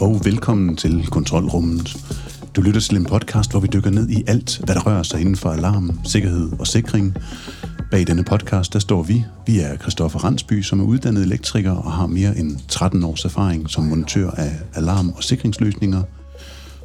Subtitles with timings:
[0.00, 1.96] Og velkommen til Kontrolrummet.
[2.56, 5.20] Du lytter til en podcast, hvor vi dykker ned i alt, hvad der rører sig
[5.20, 7.14] inden for alarm, sikkerhed og sikring.
[7.90, 9.24] Bag denne podcast, der står vi.
[9.46, 13.70] Vi er Christoffer Randsby, som er uddannet elektriker og har mere end 13 års erfaring
[13.70, 16.02] som montør af alarm- og sikringsløsninger.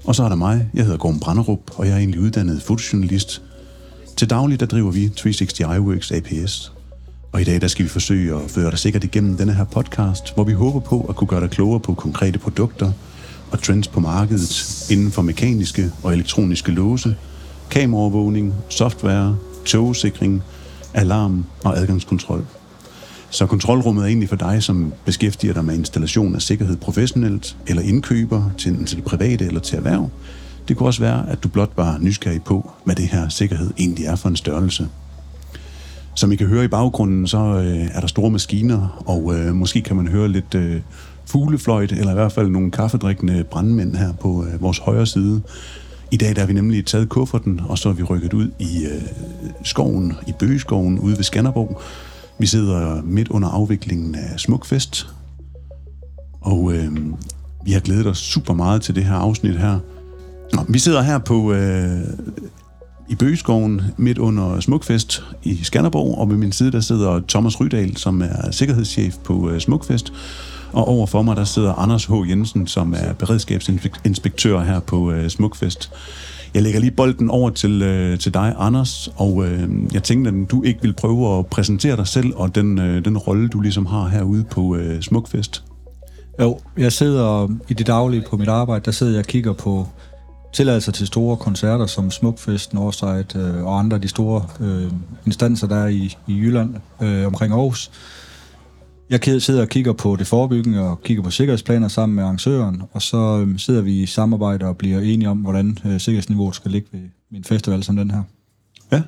[0.05, 0.69] Og så er der mig.
[0.73, 3.41] Jeg hedder Gorm Branderup, og jeg er egentlig uddannet fotojournalist.
[4.17, 6.72] Til daglig, der driver vi 360 iWorks APS,
[7.33, 10.33] og i dag der skal vi forsøge at føre dig sikkert igennem denne her podcast,
[10.33, 12.91] hvor vi håber på at kunne gøre dig klogere på konkrete produkter
[13.51, 17.15] og trends på markedet inden for mekaniske og elektroniske låse,
[17.71, 20.43] kameraovervågning, software, togsikring,
[20.93, 22.45] alarm og adgangskontrol.
[23.29, 27.83] Så kontrolrummet er egentlig for dig, som beskæftiger dig med installation af sikkerhed professionelt, eller
[27.83, 30.09] indkøber til enten til private eller til erhverv.
[30.67, 34.05] Det kunne også være, at du blot var nysgerrig på, hvad det her sikkerhed egentlig
[34.05, 34.89] er for en størrelse.
[36.15, 39.81] Som I kan høre i baggrunden, så øh, er der store maskiner, og øh, måske
[39.81, 40.81] kan man høre lidt øh,
[41.25, 45.41] fuglefløjt, eller i hvert fald nogle kaffedrikkende brandmænd her på øh, vores højre side.
[46.11, 48.85] I dag der er vi nemlig taget kufferten, og så er vi rykket ud i
[48.85, 49.01] øh,
[49.63, 51.81] skoven, i Bøgeskoven ude ved Skanderborg.
[52.39, 55.07] Vi sidder midt under afviklingen af Smukfest,
[56.41, 56.97] og øh,
[57.65, 59.79] vi har glædet os super meget til det her afsnit her.
[60.53, 62.01] Nå, vi sidder her på øh,
[63.09, 67.97] i Bøgeskoven midt under Smukfest i Skanderborg, og ved min side der sidder Thomas Rydal,
[67.97, 70.13] som er sikkerhedschef på øh, Smukfest,
[70.71, 72.11] og over for mig der sidder Anders H.
[72.29, 75.91] Jensen, som er beredskabsinspektør her på øh, Smukfest.
[76.53, 79.45] Jeg lægger lige bolden over til, øh, til dig, Anders, og
[79.93, 83.47] jeg tænkte, at du ikke vil prøve at præsentere dig selv og den, den rolle,
[83.47, 85.63] du ligesom har herude på Smukfest.
[86.41, 89.87] Jo, jeg sidder i det daglige på mit arbejde, der sidder jeg og kigger på
[90.53, 94.91] tilladelser til store koncerter som Smukfest, Northside øh, og andre af de store øh,
[95.25, 97.91] instanser, der er i, i Jylland øh, omkring Aarhus.
[99.09, 103.01] Jeg sidder og kigger på det forebyggende og kigger på sikkerhedsplaner sammen med arrangøren, og
[103.01, 106.87] så øh, sidder vi i samarbejde og bliver enige om, hvordan øh, sikkerhedsniveauet skal ligge
[106.91, 108.23] ved min festival som den her.
[108.91, 109.01] Ja.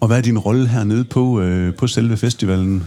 [0.00, 2.84] Og hvad er din rolle hernede på, øh, på selve festivalen?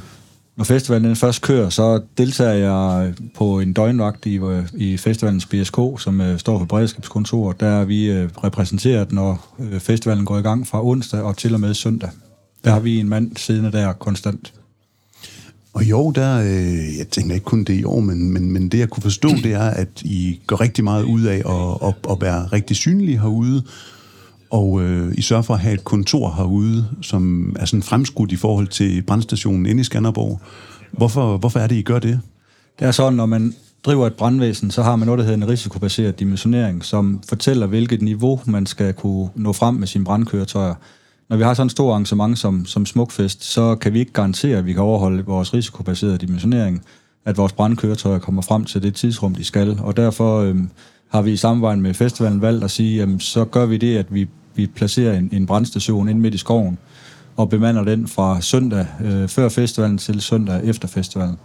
[0.59, 5.45] Når festivalen den først kører, så deltager jeg på en døgnvagt i, øh, i festivalens
[5.45, 7.59] BSK, som øh, står for beredskabskontoret.
[7.59, 11.53] Der er vi øh, repræsenteret, når øh, festivalen går i gang fra onsdag og til
[11.53, 12.09] og med søndag.
[12.63, 14.53] Der har vi en mand siddende der konstant.
[15.73, 18.79] Og jo, der, øh, jeg tænker ikke kun det i år, men, men, men det
[18.79, 22.21] jeg kunne forstå, det er, at I går rigtig meget ud af at, at, at
[22.21, 23.63] være rigtig synlige herude,
[24.49, 28.35] og øh, I sørger for at have et kontor herude, som er sådan fremskudt i
[28.35, 30.39] forhold til brandstationen inde i Skanderborg.
[30.91, 32.19] Hvorfor, hvorfor er det, I gør det?
[32.79, 33.53] Det er sådan, når man
[33.85, 38.01] driver et brandvæsen, så har man noget, der hedder en risikobaseret dimensionering, som fortæller, hvilket
[38.01, 40.75] niveau man skal kunne nå frem med sine brandkøretøjer.
[41.29, 44.57] Når vi har sådan en stor arrangement som, som Smukfest, så kan vi ikke garantere,
[44.57, 46.81] at vi kan overholde vores risikobaserede dimensionering,
[47.25, 49.79] at vores brandkøretøjer kommer frem til det tidsrum, de skal.
[49.79, 50.55] Og derfor øh,
[51.09, 54.13] har vi i samarbejde med festivalen valgt at sige, jamen, så gør vi det, at
[54.13, 56.77] vi vi placerer en, en brandstation ind midt i skoven,
[57.37, 61.35] og bemander den fra søndag øh, før festivalen til søndag efter festivalen.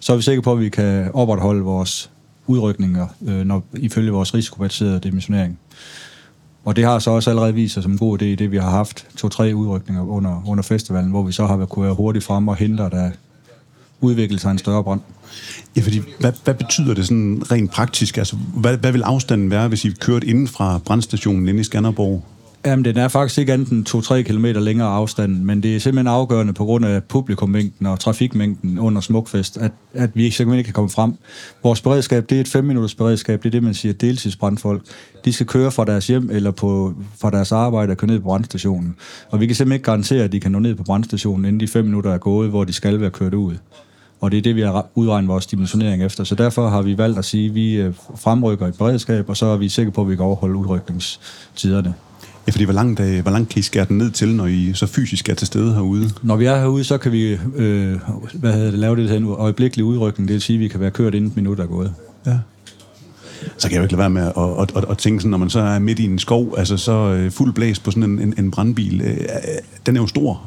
[0.00, 2.10] Så er vi sikre på, at vi kan opretholde vores
[2.46, 5.58] udrykninger øh, når, ifølge vores risikobaserede dimensionering.
[6.64, 8.70] Og det har så også allerede vist sig som en god idé, det vi har
[8.70, 12.56] haft to-tre udrykninger under, under festivalen, hvor vi så har kunnet være hurtigt frem og
[12.56, 13.10] hindre, der
[14.00, 15.00] udvikle sig en større brand.
[15.76, 18.18] Ja, fordi hvad, hvad betyder det sådan rent praktisk?
[18.18, 22.24] Altså, hvad, hvad vil afstanden være, hvis I kørte inden fra brandstationen inde i Skanderborg?
[22.66, 26.06] Jamen, den er faktisk ikke andet end 2-3 km længere afstand, men det er simpelthen
[26.06, 30.74] afgørende på grund af publikummængden og trafikmængden under Smukfest, at, at vi simpelthen ikke kan
[30.74, 31.14] komme frem.
[31.62, 34.82] Vores beredskab, det er et 5 minutters beredskab, det er det, man siger deltidsbrandfolk.
[35.24, 38.24] De skal køre fra deres hjem eller på, fra deres arbejde og køre ned på
[38.24, 38.96] brandstationen.
[39.30, 41.68] Og vi kan simpelthen ikke garantere, at de kan nå ned på brandstationen, inden de
[41.68, 43.54] 5 minutter er gået, hvor de skal være kørt ud.
[44.20, 46.24] Og det er det, vi har udregnet vores dimensionering efter.
[46.24, 49.46] Så derfor har vi valgt at sige, at vi øh, fremrykker et beredskab, og så
[49.46, 51.94] er vi sikre på, at vi kan overholde udrykningstiderne.
[52.46, 54.72] Ja, fordi hvor langt, øh, hvor langt kan I skære den ned til, når I
[54.74, 56.10] så fysisk er til stede herude?
[56.22, 57.98] Når vi er herude, så kan vi øh,
[58.34, 60.28] hvad hedder det, lave det her øjeblikkelig udrykning.
[60.28, 61.94] Det vil sige, at vi kan være kørt inden et minut er gået.
[62.26, 62.38] Ja.
[63.58, 65.38] Så kan jeg jo ikke lade være med at, at, at, at tænke sådan, når
[65.38, 68.18] man så er midt i en skov, altså så øh, fuld blæs på sådan en,
[68.18, 69.16] en, en brandbil, øh,
[69.86, 70.42] den er jo stor.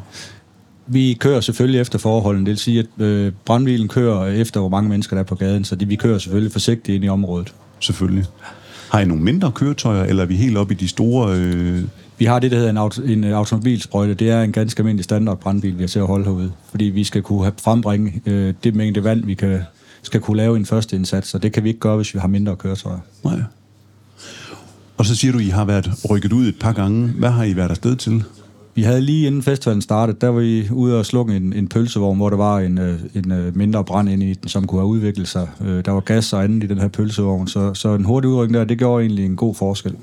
[0.88, 2.46] Vi kører selvfølgelig efter forholdene.
[2.46, 5.64] Det vil sige, at øh, brandbilen kører efter, hvor mange mennesker der er på gaden,
[5.64, 7.54] så det, vi kører selvfølgelig forsigtigt ind i området.
[7.80, 8.26] Selvfølgelig.
[8.90, 11.36] Har I nogle mindre køretøjer, eller er vi helt oppe i de store...
[11.38, 11.84] Øh...
[12.18, 14.14] Vi har det, der hedder en, auto, en automobilsprøjte.
[14.14, 16.52] Det er en ganske almindelig standard brandbil, vi har til at holde herude.
[16.70, 19.60] Fordi vi skal kunne have frembringe øh, det mængde vand, vi kan,
[20.02, 22.28] skal kunne lave en første indsats, og det kan vi ikke gøre, hvis vi har
[22.28, 23.00] mindre køretøjer.
[23.24, 23.40] Nej.
[24.98, 27.08] Og så siger du, I har været rykket ud et par gange.
[27.08, 28.24] Hvad har I været afsted til?
[28.78, 32.18] Vi havde lige inden festivalen startede, der var vi ude og slukke en, en pølsevogn,
[32.18, 34.88] hvor der var en, øh, en, øh, mindre brand inde i den, som kunne have
[34.88, 35.48] udviklet sig.
[35.66, 38.54] Øh, der var gas og andet i den her pølsevogn, så, så en hurtig udrykning
[38.54, 39.96] der, det gjorde egentlig en god forskel.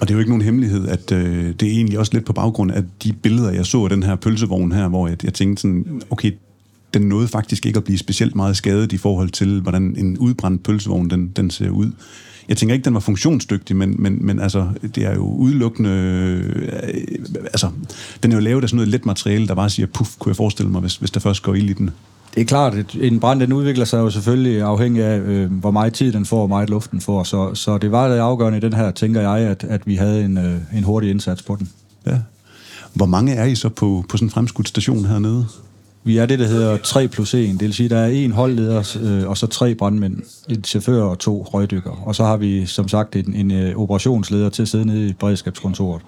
[0.00, 2.32] Og det er jo ikke nogen hemmelighed, at øh, det er egentlig også lidt på
[2.32, 5.60] baggrund af de billeder, jeg så af den her pølsevogn her, hvor jeg, jeg tænkte
[5.60, 6.32] sådan, okay,
[6.94, 10.62] den nåede faktisk ikke at blive specielt meget skadet i forhold til, hvordan en udbrændt
[10.62, 11.90] pølsevogn den, den ser ud.
[12.48, 15.90] Jeg tænker ikke, den var funktionsdygtig, men, men, men altså, det er jo udelukkende...
[15.90, 16.68] Øh,
[17.44, 17.70] altså,
[18.22, 20.36] den er jo lavet af sådan noget let materiale, der bare siger, puff, kunne jeg
[20.36, 21.90] forestille mig, hvis, hvis der først går ild i den.
[22.34, 25.70] Det er klart, at en brand den udvikler sig jo selvfølgelig afhængig af, øh, hvor
[25.70, 27.22] meget tid den får, og meget luft den får.
[27.22, 30.24] Så, så det var det afgørende i den her, tænker jeg, at, at vi havde
[30.24, 31.68] en, øh, en hurtig indsats på den.
[32.06, 32.18] Ja.
[32.94, 35.46] Hvor mange er I så på, på sådan en fremskudt station hernede?
[36.06, 37.48] Vi er det, der hedder 3 plus 1.
[37.48, 40.16] Det vil sige, der er en holdleder, øh, og så tre brandmænd,
[40.48, 42.02] en chauffør og to røgdykker.
[42.04, 45.12] Og så har vi, som sagt, en, en øh, operationsleder til at sidde nede i
[45.12, 46.02] beredskabskontoret.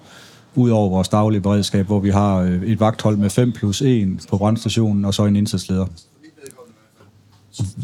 [0.55, 4.37] Udover vores daglige beredskab, hvor vi har øh, et vagthold med 5 plus 1 på
[4.37, 5.85] brandstationen, og så en indsatsleder.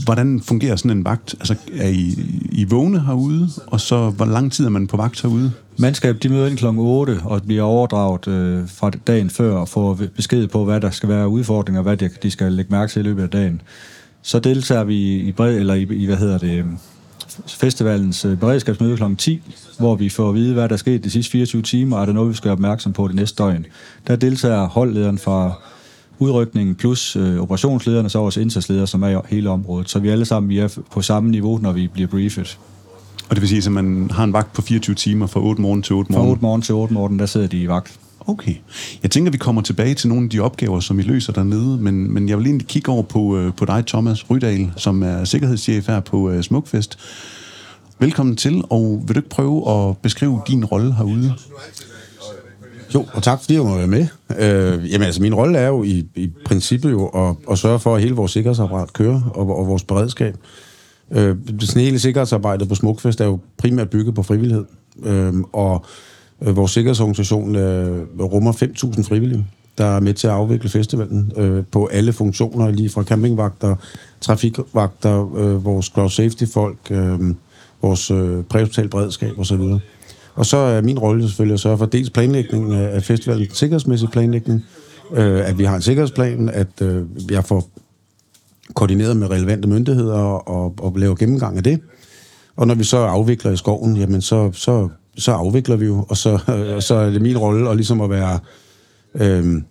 [0.04, 1.36] Hvordan fungerer sådan en vagt?
[1.40, 2.16] Altså, er I,
[2.52, 5.52] I vågne herude, og så hvor lang tid er man på vagt herude?
[5.78, 6.66] Mandskab, de møder ind kl.
[6.66, 11.10] 8 og bliver overdraget øh, fra dagen før og får besked på, hvad der skal
[11.10, 13.62] være udfordringer, hvad de, de skal lægge mærke til i løbet af dagen.
[14.22, 16.78] Så deltager vi i, bred, eller i, i hvad hedder det, øhm,
[17.48, 19.04] festivalens øh, beredskabsmøde kl.
[19.18, 19.42] 10,
[19.80, 22.06] hvor vi får at vide, hvad der er sket de sidste 24 timer, og er
[22.06, 23.66] der noget, vi skal være opmærksom på det næste døgn.
[24.08, 25.54] Der deltager holdlederen fra
[26.20, 29.90] udrykningen plus øh, operationslederne, så vores indsatsledere, som er i hele området.
[29.90, 32.60] Så vi alle sammen vi er på samme niveau, når vi bliver briefet.
[33.30, 35.82] Og det vil sige, at man har en vagt på 24 timer fra 8 morgen
[35.82, 36.26] til 8 morgen?
[36.26, 38.00] Fra 8 morgen til 8 morgen, der sidder de i vagt.
[38.28, 38.56] Okay.
[39.04, 42.14] Jeg tænker, vi kommer tilbage til nogle af de opgaver, som I løser dernede, men,
[42.14, 45.88] men jeg vil egentlig kigge over på, øh, på dig, Thomas Rydal, som er sikkerhedschef
[45.88, 47.00] her på uh, Smukfest.
[48.00, 51.34] Velkommen til, og vil du ikke prøve at beskrive din rolle herude?
[52.94, 54.08] Jo, og tak fordi jeg må være med.
[54.40, 57.96] Øh, jamen altså, min rolle er jo i, i princippet jo at, at sørge for,
[57.96, 60.38] at hele vores sikkerhedsapparat kører, og, og vores beredskab.
[61.12, 64.66] Øh, sådan hele sikkerhedsarbejdet på Smukfest er jo primært bygget på frivillighed.
[65.04, 65.86] Øh, og
[66.42, 69.46] øh, vores sikkerhedsorganisation øh, rummer 5.000 frivillige,
[69.78, 73.76] der er med til at afvikle festivalen øh, på alle funktioner, lige fra campingvagter,
[74.22, 77.20] trafikvagter, øh, vores crowd safety folk, øh,
[77.82, 79.62] vores øh, præhospital beredskab osv.
[80.36, 84.66] Og så er min rolle selvfølgelig at sørge for dels planlægningen af festivalen, sikkerhedsmæssig planlægning,
[85.14, 87.70] øh, at vi har en sikkerhedsplan, at øh, jeg får
[88.74, 91.80] koordineret med relevante myndigheder og, og laver gennemgang af det.
[92.56, 96.18] Og når vi så afvikler i skoven, jamen så, så, så afvikler vi jo, og
[96.18, 96.40] så,
[96.76, 98.40] og så er det min rolle at ligesom at være...
[99.16, 99.62] Øh,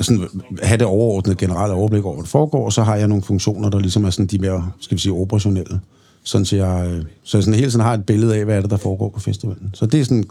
[0.00, 0.28] sådan,
[0.62, 3.70] have det overordnede generelle overblik over, hvad der foregår, og så har jeg nogle funktioner,
[3.70, 5.80] der ligesom er sådan de mere, skal vi sige, operationelle
[6.24, 8.60] sådan så jeg, øh, så jeg sådan hele tiden har et billede af, hvad er
[8.60, 9.70] det, der foregår på festivalen.
[9.74, 10.24] Så det er sådan,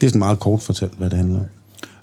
[0.00, 1.46] det er sådan meget kort fortalt, hvad det handler om.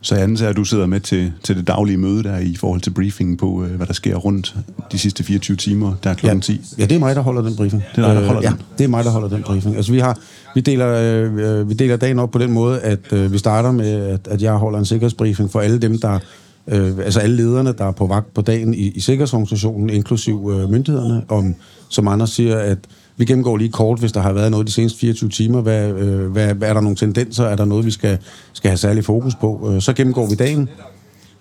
[0.01, 2.81] Så jeg antager, at du sidder med til, til det daglige møde der i forhold
[2.81, 4.55] til briefing på, øh, hvad der sker rundt
[4.91, 6.27] de sidste 24 timer, der er kl.
[6.27, 6.61] Ja, 10.
[6.77, 7.83] ja, det er mig, der holder den briefing.
[7.95, 8.59] Det er dig, der holder øh, den?
[8.59, 9.75] Ja, det er mig, der holder den briefing.
[9.75, 10.19] Altså, vi, har,
[10.55, 13.91] vi, deler, øh, vi deler dagen op på den måde, at øh, vi starter med,
[13.91, 16.19] at, at jeg holder en sikkerhedsbriefing for alle dem, der
[16.67, 20.71] øh, altså alle lederne, der er på vagt på dagen i, i sikkerhedsorganisationen, inklusiv øh,
[20.71, 21.55] myndighederne, om,
[21.89, 22.77] som andre siger, at
[23.17, 25.61] vi gennemgår lige kort, hvis der har været noget de seneste 24 timer.
[25.61, 27.43] Hvad, øh, hvad, hvad er der nogle tendenser?
[27.43, 28.17] Er der noget, vi skal,
[28.53, 29.71] skal have særlig fokus på?
[29.73, 30.69] Øh, så gennemgår vi dagen.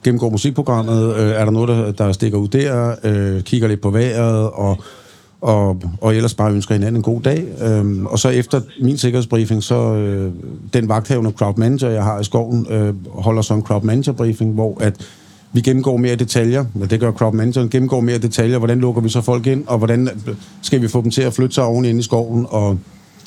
[0.04, 1.16] Gennemgår musikprogrammet.
[1.16, 2.94] Øh, er der noget, der, der stikker ud der?
[3.04, 4.78] Øh, kigger lidt på vejret og
[5.42, 7.44] og, og ellers bare ønsker hinanden en god dag.
[7.62, 10.32] Øhm, og så efter min sikkerhedsbriefing, så øh,
[10.72, 14.54] den vagthavende crowd manager, jeg har i skoven, øh, holder så en crowd manager briefing,
[14.54, 15.06] hvor at
[15.52, 19.08] vi gennemgår mere detaljer, men det gør crowd manageren, gennemgår mere detaljer, hvordan lukker vi
[19.08, 21.84] så folk ind, og hvordan øh, skal vi få dem til at flytte sig oven
[21.84, 22.78] ind i skoven, og,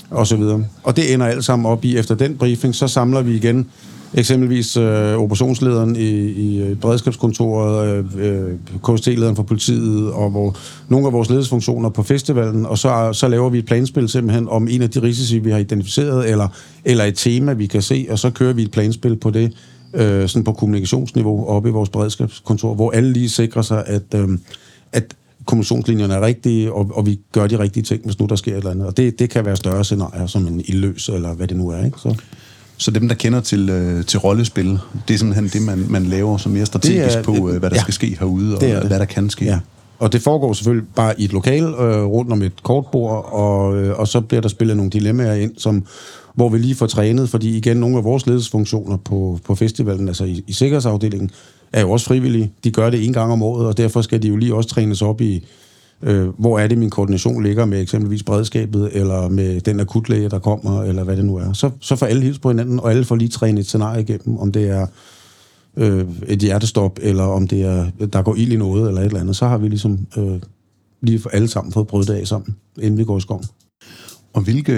[0.10, 0.66] og så videre.
[0.84, 3.68] Og det ender alt sammen op i, efter den briefing, så samler vi igen
[4.14, 8.52] eksempelvis øh, operationslederen i, i øh, beredskabskontoret, øh, øh
[8.84, 10.56] KST-lederen for politiet og hvor,
[10.90, 14.68] nogle af vores ledelsesfunktioner på festivalen, og så, så laver vi et planspil simpelthen om
[14.68, 16.48] en af de risici, vi har identificeret, eller,
[16.86, 19.54] eller et tema, vi kan se, og så kører vi et planspil på det,
[19.96, 24.30] øh, sådan på kommunikationsniveau oppe i vores beredskabskontor, hvor alle lige sikrer sig, at, øh,
[24.92, 28.52] at kommunikationslinjerne er rigtige, og, og vi gør de rigtige ting, hvis nu der sker
[28.52, 28.88] et eller andet.
[28.88, 31.86] Og det, det kan være større scenarier, som en ildløs, eller hvad det nu er.
[31.86, 31.98] Ikke?
[32.00, 32.16] Så.
[32.78, 36.38] Så dem, der kender til, øh, til rollespil, det er simpelthen det, man, man laver
[36.38, 39.00] som mere strategisk er, på, øh, hvad der ja, skal ske herude, og det hvad
[39.00, 39.46] der kan ske.
[39.46, 39.60] Ja.
[40.00, 44.00] Og det foregår selvfølgelig bare i et lokal, øh, rundt om et kortbord, og, øh,
[44.00, 45.86] og så bliver der spillet nogle dilemmaer ind, som,
[46.36, 50.24] hvor vi lige får trænet, fordi igen, nogle af vores ledelsesfunktioner på, på festivalen, altså
[50.24, 51.30] i, i sikkerhedsafdelingen,
[51.74, 52.52] er jo også frivillige.
[52.64, 55.02] De gør det en gang om året, og derfor skal de jo lige også trænes
[55.02, 55.46] op i,
[56.02, 60.40] øh, hvor er det, min koordination ligger med eksempelvis beredskabet, eller med den akutlæge, der
[60.40, 61.54] kommer, eller hvad det nu er.
[61.54, 64.38] Så, så får alle hils på hinanden, og alle får lige trænet et scenarie igennem,
[64.38, 64.88] om det er
[65.78, 69.20] øh, et hjertestop, eller om det er, der går ild i noget, eller et eller
[69.20, 70.40] andet, så har vi ligesom øh,
[71.02, 73.46] lige for alle sammen fået prøvet det af sammen, inden vi går i skoven.
[74.36, 74.74] Og hvilke,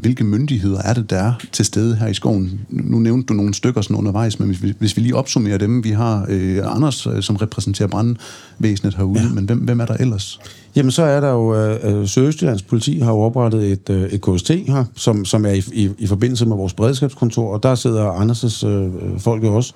[0.00, 2.60] hvilke myndigheder er det, der er til stede her i skoven?
[2.68, 5.84] Nu nævnte du nogle stykker sådan undervejs, men hvis vi, hvis vi lige opsummerer dem,
[5.84, 9.28] vi har øh, Anders, øh, som repræsenterer brandvæsenet herude, ja.
[9.34, 10.40] men hvem, hvem er der ellers?
[10.76, 14.48] Jamen, så er der jo, øh, Sydøstjyllands politi har jo oprettet et, øh, et KST
[14.48, 18.66] her, som, som er i, i, i forbindelse med vores beredskabskontor, og der sidder Anders'
[18.66, 19.72] øh, folk jo også.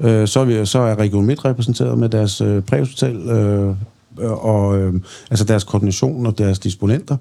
[0.00, 3.74] Øh, så, er vi, så er Region Midt repræsenteret med deres øh, præhospital, øh,
[4.18, 4.94] og øh,
[5.30, 7.16] altså deres koordination og deres disponenter.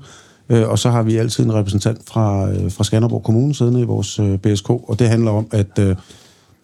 [0.50, 3.84] Øh, og så har vi altid en repræsentant fra, øh, fra Skanderborg Kommune siddende i
[3.84, 5.96] vores øh, BSK, og det handler om, at øh,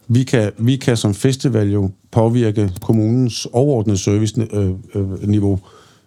[0.07, 5.59] vi, kan, vi kan som festival jo påvirke kommunens overordnede serviceniveau,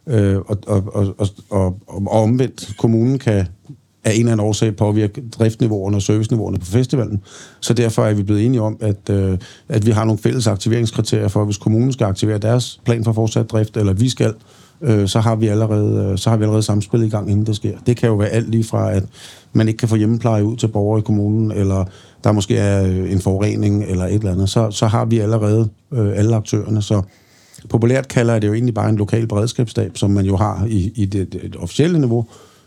[0.07, 3.47] øh, øh, øh, og, og, og, og, og, og omvendt kommunen kan
[4.05, 7.23] af en eller anden årsag påvirke driftniveauerne og serviceniveauerne på festivalen.
[7.61, 9.38] Så derfor er vi blevet enige om, at, øh,
[9.69, 13.50] at vi har nogle fælles aktiveringskriterier for, hvis kommunen skal aktivere deres plan for fortsat
[13.50, 14.35] drift, eller vi skal, øh,
[14.82, 17.56] Øh, så har vi allerede øh, så har vi allerede samspil i gang, inden det
[17.56, 17.78] sker.
[17.86, 19.04] Det kan jo være alt lige fra, at
[19.52, 21.84] man ikke kan få hjemmepleje ud til borgere i kommunen, eller
[22.24, 24.50] der måske er øh, en forurening eller et eller andet.
[24.50, 26.82] Så, så har vi allerede øh, alle aktørerne.
[26.82, 27.02] Så
[27.68, 31.04] populært kalder det jo egentlig bare en lokal beredskabsstab, som man jo har i, i
[31.04, 32.26] det, det officielle niveau.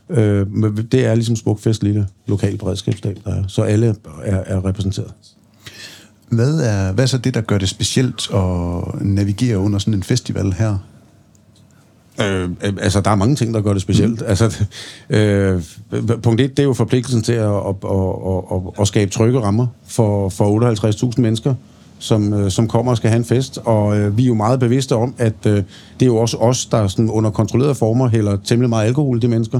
[0.10, 3.44] Øh, men det er ligesom Smukfest lille lokal beredskabsstab, der er.
[3.48, 5.14] Så alle er, er repræsenteret.
[6.30, 10.04] Hvad er, hvad er så det, der gør det specielt at navigere under sådan en
[10.04, 10.78] festival her?
[12.22, 14.22] Øh, altså, der er mange ting, der gør det specielt.
[14.22, 14.28] Mm.
[14.28, 14.66] Altså,
[15.10, 15.62] øh,
[16.24, 19.68] punkt et, det er jo forpligtelsen til at, at, at, at, at skabe trygge rammer
[19.88, 21.56] for, for 58.000 mennesker,
[22.00, 23.60] som, øh, som kommer og skal have en fest.
[23.66, 26.66] Og øh, vi er jo meget bevidste om, at øh, det er jo også os,
[26.66, 29.60] der sådan under kontrollerede former hælder temmelig meget alkohol, de mennesker,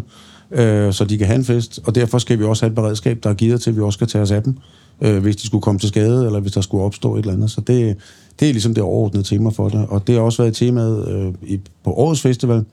[0.52, 1.80] øh, så de kan have en fest.
[1.86, 3.98] Og derfor skal vi også have et beredskab, der er givet til, at vi også
[3.98, 4.58] skal tage os af dem,
[5.02, 7.52] øh, hvis de skulle komme til skade, eller hvis der skulle opstå et eller andet.
[7.52, 7.98] Så det,
[8.40, 9.86] det er ligesom det overordnede tema for det.
[9.90, 12.66] Og det har også været temaet øh, i, på årets festival,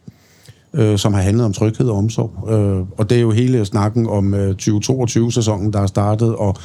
[0.74, 2.50] øh, som har handlet om tryghed og omsorg.
[2.50, 6.56] Øh, og det er jo hele snakken om øh, 2022-sæsonen, der er startet, og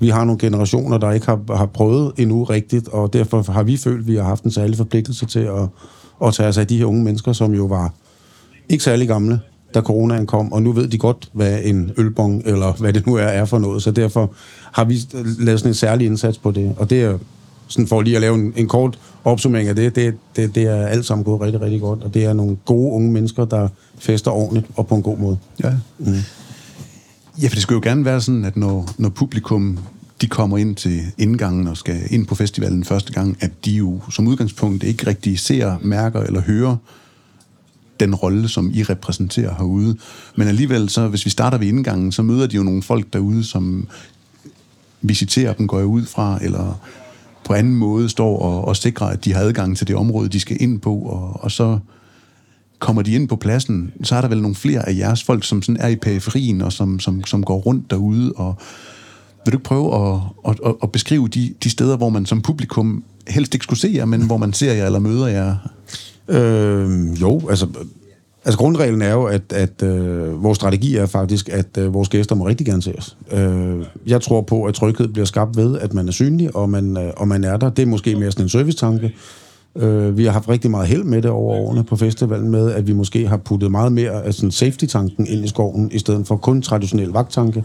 [0.00, 3.76] vi har nogle generationer, der ikke har, har prøvet endnu rigtigt, og derfor har vi
[3.76, 5.68] følt, at vi har haft en særlig forpligtelse til at,
[6.24, 7.92] at tage os af de her unge mennesker, som jo var
[8.68, 9.40] ikke særlig gamle,
[9.74, 13.14] da coronaen kom, og nu ved de godt, hvad en ølbong, eller hvad det nu
[13.14, 14.32] er, er for noget, så derfor
[14.72, 14.98] har vi
[15.38, 17.18] lavet sådan en særlig indsats på det, og det er
[17.68, 20.86] sådan for lige at lave en, en kort opsummering af det, det, det, det er
[20.86, 23.68] alt sammen gået rigtig, rigtig godt, og det er nogle gode unge mennesker, der
[23.98, 25.38] fester ordentligt og på en god måde.
[25.64, 25.72] Ja.
[25.98, 26.14] Mm.
[27.42, 29.78] Ja, for det skulle jo gerne være sådan, at når, når publikum
[30.20, 34.00] de kommer ind til indgangen og skal ind på festivalen første gang, at de jo
[34.10, 36.76] som udgangspunkt ikke rigtig ser, mærker eller hører
[38.00, 39.96] den rolle, som I repræsenterer herude.
[40.36, 43.44] Men alligevel, så hvis vi starter ved indgangen, så møder de jo nogle folk derude,
[43.44, 43.88] som
[45.02, 46.80] visiterer dem, går jeg ud fra, eller
[47.46, 50.40] på anden måde står og, og sikrer, at de har adgang til det område, de
[50.40, 51.78] skal ind på, og, og så
[52.78, 55.62] kommer de ind på pladsen, så er der vel nogle flere af jeres folk, som
[55.62, 58.54] sådan er i periferien, og som, som, som går rundt derude, og
[59.44, 62.42] vil du ikke prøve at, at, at, at beskrive de, de steder, hvor man som
[62.42, 65.56] publikum helst ikke skulle se jer, men hvor man ser jer eller møder jer?
[66.28, 67.66] Øh, jo, altså
[68.46, 72.34] Altså grundreglen er jo, at, at øh, vores strategi er faktisk, at øh, vores gæster
[72.34, 73.16] må rigtig gerne se os.
[73.32, 76.96] Øh, jeg tror på, at tryghed bliver skabt ved, at man er synlig, og man,
[76.96, 77.70] øh, og man er der.
[77.70, 79.14] Det er måske mere sådan en servicetanke.
[79.76, 82.86] Øh, vi har haft rigtig meget held med det over årene på festivalen med, at
[82.86, 86.36] vi måske har puttet meget mere af sådan safety-tanken ind i skoven, i stedet for
[86.36, 87.64] kun traditionel vagttanke.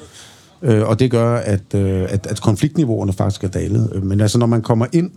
[0.61, 3.89] Øh, og det gør, at, øh, at, at konfliktniveauerne faktisk er dalet.
[3.95, 5.11] Øh, men altså, når man kommer ind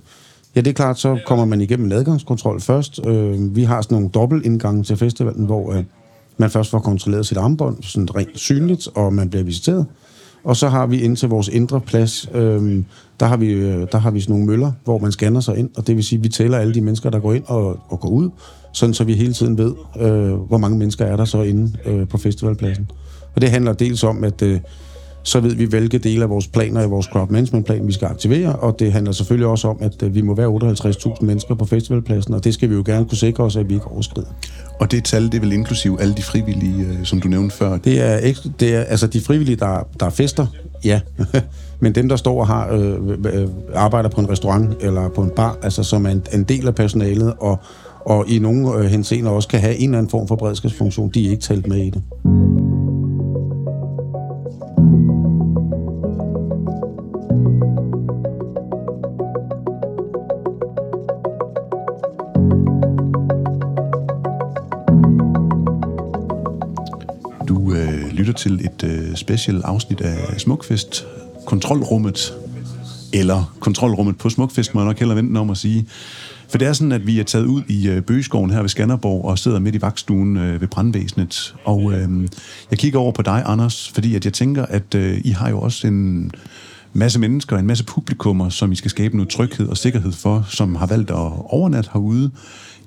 [0.57, 3.01] Ja, det er klart, så kommer man igennem en adgangskontrol først.
[3.07, 5.85] Øh, vi har sådan nogle dobbeltindgange til festivalen, hvor øh,
[6.37, 9.87] man først får kontrolleret sit armbånd, sådan rent synligt, og man bliver visiteret.
[10.45, 12.83] Og så har vi ind til vores indre plads, øh,
[13.21, 15.71] der, har vi, øh, der har vi sådan nogle møller, hvor man scanner sig ind,
[15.77, 18.01] og det vil sige, at vi tæller alle de mennesker, der går ind og, og
[18.01, 18.31] går ud,
[18.73, 22.09] sådan så vi hele tiden ved, øh, hvor mange mennesker er der så inde øh,
[22.09, 22.91] på festivalpladsen.
[23.35, 24.61] Og det handler dels om, at øh,
[25.25, 28.07] så ved vi, hvilke dele af vores planer i vores crowd management plan, vi skal
[28.07, 31.65] aktivere, og det handler selvfølgelig også om, at øh, vi må være 58.000 mennesker på
[31.65, 34.29] festivalpladsen, og det skal vi jo gerne kunne sikre os, at vi ikke overskrider.
[34.81, 37.77] Og det tal, det er vel inklusiv alle de frivillige, øh, som du nævnte før?
[37.77, 40.47] Det er, det er altså de frivillige, der, der fester,
[40.85, 41.01] ja.
[41.81, 42.99] Men dem, der står og har, øh,
[43.33, 46.67] øh, arbejder på en restaurant eller på en bar, altså som er en, en del
[46.67, 47.59] af personalet, og,
[48.01, 51.27] og i nogle øh, henseender også kan have en eller anden form for beredskabsfunktion, de
[51.27, 52.03] er ikke talt med i det.
[68.25, 71.07] Lytter til et øh, special afsnit af Smukfest,
[71.47, 72.35] Kontrolrummet.
[73.13, 75.87] eller kontrolrummet på Smukfest, må jeg nok hellere vente om at sige.
[76.49, 79.25] For det er sådan, at vi er taget ud i øh, Bøgeskoven her ved Skanderborg
[79.25, 81.55] og sidder midt i vagtstuen øh, ved brandvæsenet.
[81.65, 82.29] Og øh,
[82.71, 85.61] jeg kigger over på dig, Anders, fordi at jeg tænker, at øh, I har jo
[85.61, 86.31] også en
[86.93, 90.75] masse mennesker, en masse publikummer, som I skal skabe noget tryghed og sikkerhed for, som
[90.75, 92.31] har valgt at overnatte herude.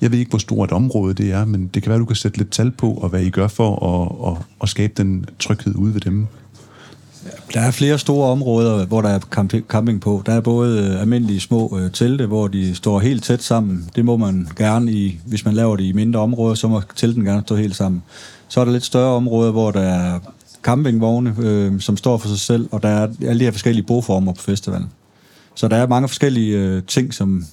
[0.02, 2.16] Jeg ved ikke, hvor stort et område det er, men det kan være, du kan
[2.16, 5.76] sætte lidt tal på, og hvad I gør for at, at, at skabe den tryghed
[5.76, 6.28] ude ved dem.
[7.54, 9.20] Der er flere store områder, hvor der er
[9.70, 10.24] camping på.
[10.26, 13.90] Der er både øh, almindelige små øh, telte, hvor de står helt tæt sammen.
[13.96, 17.24] Det må man gerne, i, hvis man laver det i mindre områder, så må telten
[17.24, 18.04] gerne stå helt sammen.
[18.48, 20.20] Så er der lidt større områder, hvor der er
[20.64, 24.34] campingvogne, øh, som står for sig selv, og der er alle de her forskellige boformer
[24.34, 24.90] på festivalen.
[25.56, 27.46] Så der er mange forskellige øh, ting, som,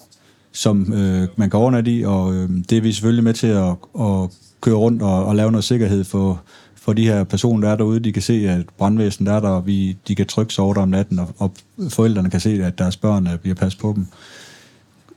[0.55, 3.71] som øh, man kan overnatte i, og øh, det er vi selvfølgelig med til at,
[4.01, 4.31] at
[4.61, 6.43] køre rundt og, og lave noget sikkerhed for,
[6.75, 8.01] for de her personer, der er derude.
[8.01, 10.81] De kan se, at brandvæsenet er der, og vi, de kan trykke sig over der
[10.81, 11.53] om natten, og, og
[11.89, 14.07] forældrene kan se, at deres børn øh, bliver passet på dem.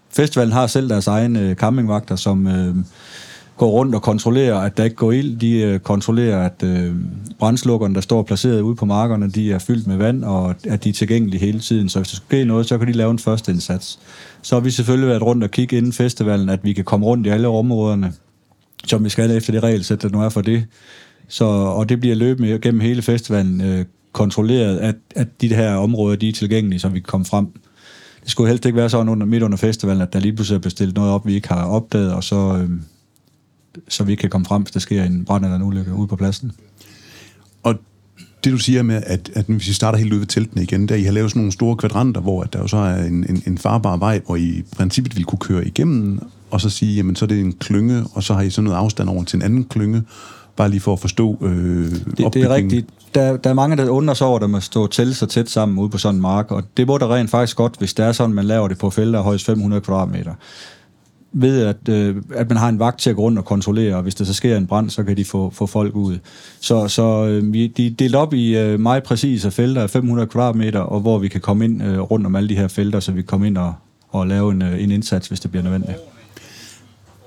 [0.10, 2.75] Festivalen har selv deres egne øh, campingvagter, som øh,
[3.58, 5.38] går rundt og kontrollerer, at der ikke går ild.
[5.38, 6.96] De øh, kontrollerer, at øh,
[7.40, 10.90] brændslukkerne, der står placeret ude på markerne, de er fyldt med vand, og at de
[10.90, 11.90] er tilgængelige hele tiden.
[11.90, 14.00] Så hvis der sker noget, så kan de lave en første indsats.
[14.42, 17.28] Så har vi selvfølgelig været rundt og kigge inden festivalen, at vi kan komme rundt
[17.28, 18.14] i alle områderne,
[18.88, 20.66] som vi skal efter det regelsæt, der nu er for det.
[21.28, 26.16] Så, og det bliver løbende gennem hele festivalen øh, kontrolleret, at, at de her områder
[26.16, 27.48] de er tilgængelige, så vi kan komme frem.
[28.24, 30.62] Det skulle helst ikke være sådan under, midt under festivalen, at der lige pludselig er
[30.62, 32.70] bestilt noget op, vi ikke har opdaget, og så, øh,
[33.88, 36.16] så vi kan komme frem, hvis der sker en brand eller en ulykke ude på
[36.16, 36.52] pladsen.
[37.64, 37.76] Og
[38.44, 40.96] det du siger med, at, at hvis vi starter helt ude ved teltene igen, der
[40.96, 43.44] I har lavet sådan nogle store kvadranter, hvor at der jo så er en, en,
[43.48, 46.20] en farbar vej, hvor I i princippet vil kunne køre igennem,
[46.52, 48.78] og så sige, jamen så er det en klynge, og så har I sådan noget
[48.78, 50.04] afstand over til en anden klynge,
[50.56, 52.88] bare lige for at forstå øh, det, det er rigtigt.
[53.16, 55.80] Der, der er mange, der undrer sig over, at man står tælle så tæt sammen
[55.80, 58.12] ude på sådan en mark, og det må der rent faktisk godt, hvis det er
[58.12, 60.34] sådan, man laver det på felter højst 500 kvadratmeter
[61.34, 64.02] ved, at, øh, at man har en vagt til at gå rundt og kontrollere, og
[64.02, 66.18] hvis der så sker en brand, så kan de få, få folk ud.
[66.60, 70.28] Så, så øh, vi, de er delt op i øh, meget præcise felter af 500
[70.28, 73.12] kvadratmeter, og hvor vi kan komme ind øh, rundt om alle de her felter, så
[73.12, 73.74] vi kan komme ind og,
[74.10, 75.98] og lave en, øh, en indsats, hvis det bliver nødvendigt.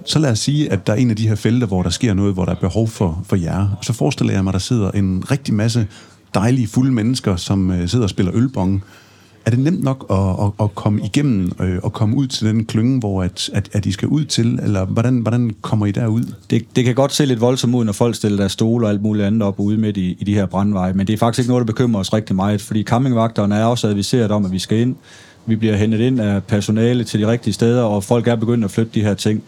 [0.05, 2.15] Så lad os sige, at der er en af de her felter, hvor der sker
[2.15, 3.77] noget, hvor der er behov for, for jer.
[3.79, 5.87] Og så forestiller jeg mig, at der sidder en rigtig masse
[6.35, 8.85] dejlige, fulde mennesker, som øh, sidder og spiller ølbong.
[9.51, 12.65] Er det nemt nok at, at, at komme igennem øh, og komme ud til den
[12.65, 14.59] klynge, hvor at, at, at I skal ud til?
[14.63, 16.23] Eller hvordan, hvordan kommer I derud?
[16.51, 19.03] Det, det kan godt se lidt voldsomt ud, når folk stiller deres stole og alt
[19.03, 21.49] muligt andet op ude midt i, i de her brandveje, men det er faktisk ikke
[21.49, 24.79] noget, der bekymrer os rigtig meget, fordi campingvagterne er også adviseret om, at vi skal
[24.79, 24.97] ind.
[25.47, 28.71] Vi bliver hentet ind af personale til de rigtige steder, og folk er begyndt at
[28.71, 29.43] flytte de her ting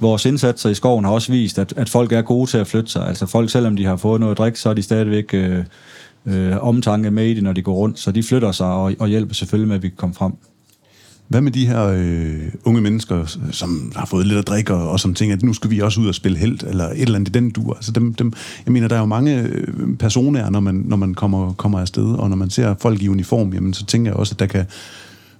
[0.00, 2.90] vores indsatser i skoven har også vist, at, at folk er gode til at flytte
[2.90, 3.08] sig.
[3.08, 5.64] Altså folk, selvom de har fået noget drik, så er de stadigvæk øh,
[6.26, 7.98] øh, omtanke med i det, når de går rundt.
[7.98, 10.32] Så de flytter sig og, og hjælper selvfølgelig med, at vi kan komme frem.
[11.28, 15.00] Hvad med de her øh, unge mennesker, som har fået lidt at drikke, og, og
[15.00, 17.28] som tænker, at nu skal vi også ud og spille held, eller et eller andet
[17.28, 17.74] i den dur?
[17.74, 18.32] Altså dem, dem,
[18.66, 22.14] jeg mener, der er jo mange øh, personer, når man, når man kommer, kommer afsted,
[22.14, 24.66] og når man ser folk i uniform, jamen, så tænker jeg også, at der kan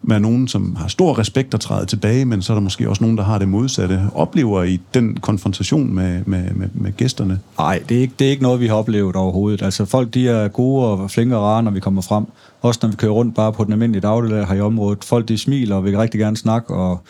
[0.02, 3.04] være nogen, som har stor respekt og træder tilbage, men så er der måske også
[3.04, 4.00] nogen, der har det modsatte.
[4.14, 7.38] Oplever I den konfrontation med, med, med, med gæsterne?
[7.58, 9.62] Nej, det er, ikke, det er ikke noget, vi har oplevet overhovedet.
[9.62, 12.24] Altså folk, de er gode og flinke og rare, når vi kommer frem.
[12.62, 15.04] Også når vi kører rundt bare på den almindelige dagligdag her i området.
[15.04, 17.02] Folk, de smiler og vil rigtig gerne snakke og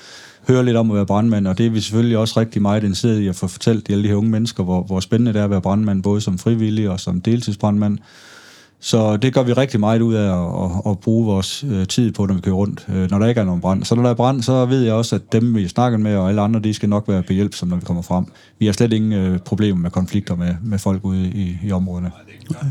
[0.49, 3.21] høre lidt om at være brandmand, og det er vi selvfølgelig også rigtig meget interesseret
[3.21, 5.51] i at få fortalt alle de her unge mennesker, hvor, hvor spændende det er at
[5.51, 7.99] være brandmand, både som frivillig og som deltidsbrandmand.
[8.83, 12.13] Så det gør vi rigtig meget ud af at, at, at bruge vores øh, tid
[12.13, 13.85] på, når vi kører rundt, øh, når der ikke er nogen brand.
[13.85, 16.29] Så når der er brand, så ved jeg også, at dem, vi snakker med, og
[16.29, 18.25] alle andre, de skal nok være behjælpsomme, når vi kommer frem.
[18.59, 22.11] Vi har slet ingen øh, problemer med konflikter med, med folk ude i, i områderne.
[22.51, 22.67] Okay.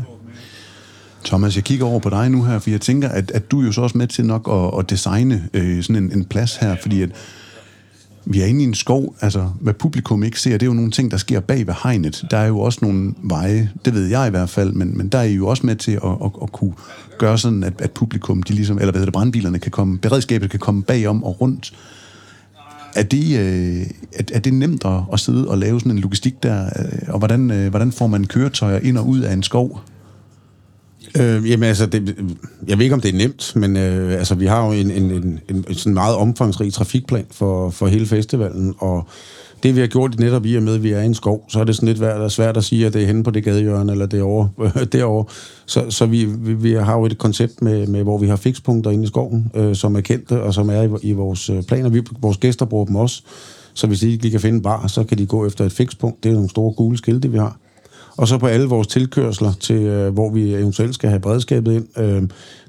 [1.24, 3.66] Thomas, jeg kigger over på dig nu her, for jeg tænker, at, at du er
[3.66, 6.76] jo så også med til nok at, at designe øh, sådan en, en plads her,
[6.82, 7.10] fordi at
[8.24, 10.90] vi er inde i en skov, altså hvad publikum ikke ser, det er jo nogle
[10.90, 12.24] ting, der sker bag ved hegnet.
[12.30, 15.18] Der er jo også nogle veje, det ved jeg i hvert fald, men, men der
[15.18, 16.72] er I jo også med til at, at, at kunne
[17.18, 20.50] gøre sådan, at, at publikum, de ligesom, eller hvad hedder det, brandbilerne kan komme, beredskabet
[20.50, 21.72] kan komme bagom og rundt.
[22.94, 26.42] Er det, øh, er, er det nemt at, at sidde og lave sådan en logistik
[26.42, 29.80] der, øh, og hvordan, øh, hvordan får man køretøjer ind og ud af en skov?
[31.18, 32.16] Øh, jamen altså, det,
[32.68, 35.10] jeg ved ikke, om det er nemt, men øh, altså, vi har jo en, en,
[35.10, 39.08] en, en sådan meget omfangsrig trafikplan for, for hele festivalen, og
[39.62, 41.60] det vi har gjort netop i og med, at vi er i en skov, så
[41.60, 43.92] er det sådan lidt svært, svært at sige, at det er henne på det gadehjørne,
[43.92, 44.48] eller det over,
[44.92, 45.24] derovre.
[45.66, 48.90] Så, så vi, vi, vi har jo et koncept med, med, hvor vi har fikspunkter
[48.90, 51.88] inde i skoven, øh, som er kendte, og som er i, i vores øh, planer.
[51.88, 53.22] Vi, vores gæster bruger dem også,
[53.74, 56.24] så hvis de ikke kan finde en bar, så kan de gå efter et fikspunkt.
[56.24, 57.56] Det er nogle store gule skilte, vi har.
[58.20, 61.98] Og så på alle vores tilkørsler til, øh, hvor vi eventuelt skal have beredskabet ind,
[61.98, 62.22] øh,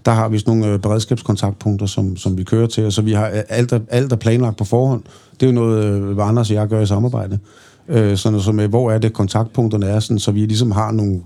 [0.05, 2.91] der har vi sådan nogle øh, beredskabskontaktpunkter, som, som vi kører til.
[2.91, 5.03] Så vi har øh, alt, alt er planlagt på forhånd.
[5.33, 7.39] Det er jo noget, øh, Anders og jeg gør i samarbejde.
[7.87, 10.91] Øh, sådan så med, øh, hvor er det kontaktpunkterne er, sådan, så vi ligesom har
[10.91, 11.21] nogle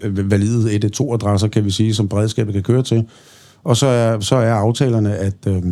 [0.00, 3.06] øh, valide 1-2-adresser, kan vi sige, som beredskabet kan køre til.
[3.64, 5.62] Og så er, så er aftalerne, at øh,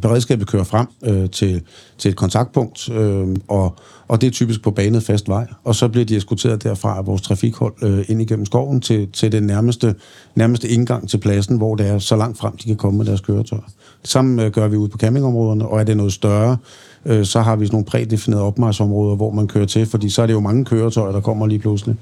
[0.00, 1.62] beredskabet kører frem øh, til,
[1.98, 3.76] til et kontaktpunkt, øh, og,
[4.08, 7.06] og det er typisk på banet fast vej, og så bliver de eskorteret derfra af
[7.06, 9.94] vores trafikhold øh, ind igennem skoven til, til den nærmeste,
[10.34, 13.20] nærmeste indgang til pladsen, hvor det er så langt frem, de kan komme med deres
[13.20, 13.62] køretøjer.
[14.02, 16.56] Det samme øh, gør vi ud på campingområderne, og er det noget større,
[17.06, 20.26] øh, så har vi sådan nogle prædefinerede opmarsområder, hvor man kører til, fordi så er
[20.26, 21.96] det jo mange køretøjer, der kommer lige pludselig,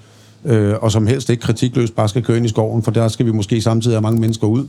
[0.45, 3.27] øh, og som helst ikke kritikløst bare skal køre ind i skoven, for der skal
[3.27, 4.67] vi måske samtidig have mange mennesker ud,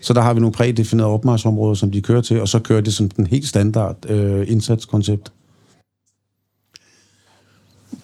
[0.00, 2.94] så der har vi nogle prædefinerede opmarschområder, som de kører til, og så kører det
[2.94, 5.32] som den helt standard øh, indsatskoncept.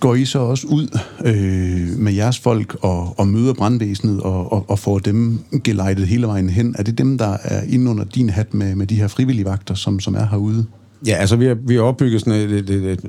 [0.00, 4.64] Går I så også ud øh, med jeres folk og, og møder brandvæsenet og, og,
[4.68, 6.74] og får dem gelejtet hele vejen hen?
[6.78, 9.74] Er det dem, der er inde under din hat med, med de her frivillige vagter,
[9.74, 10.66] som, som er herude?
[11.06, 13.00] Ja, altså vi har, vi har opbygget sådan et, et, et, et,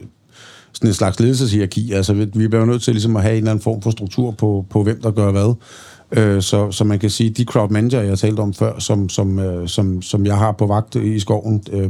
[0.74, 1.92] sådan en slags ledelseshierarki.
[1.92, 4.32] Altså vi, vi bliver nødt til ligesom at have en eller anden form for struktur
[4.32, 5.56] på, på hvem der gør hvad.
[6.12, 9.40] Øh, så, så man kan sige, de crowd manager, jeg talte om før, som, som,
[9.40, 11.90] øh, som, som jeg har på vagt i skoven, øh,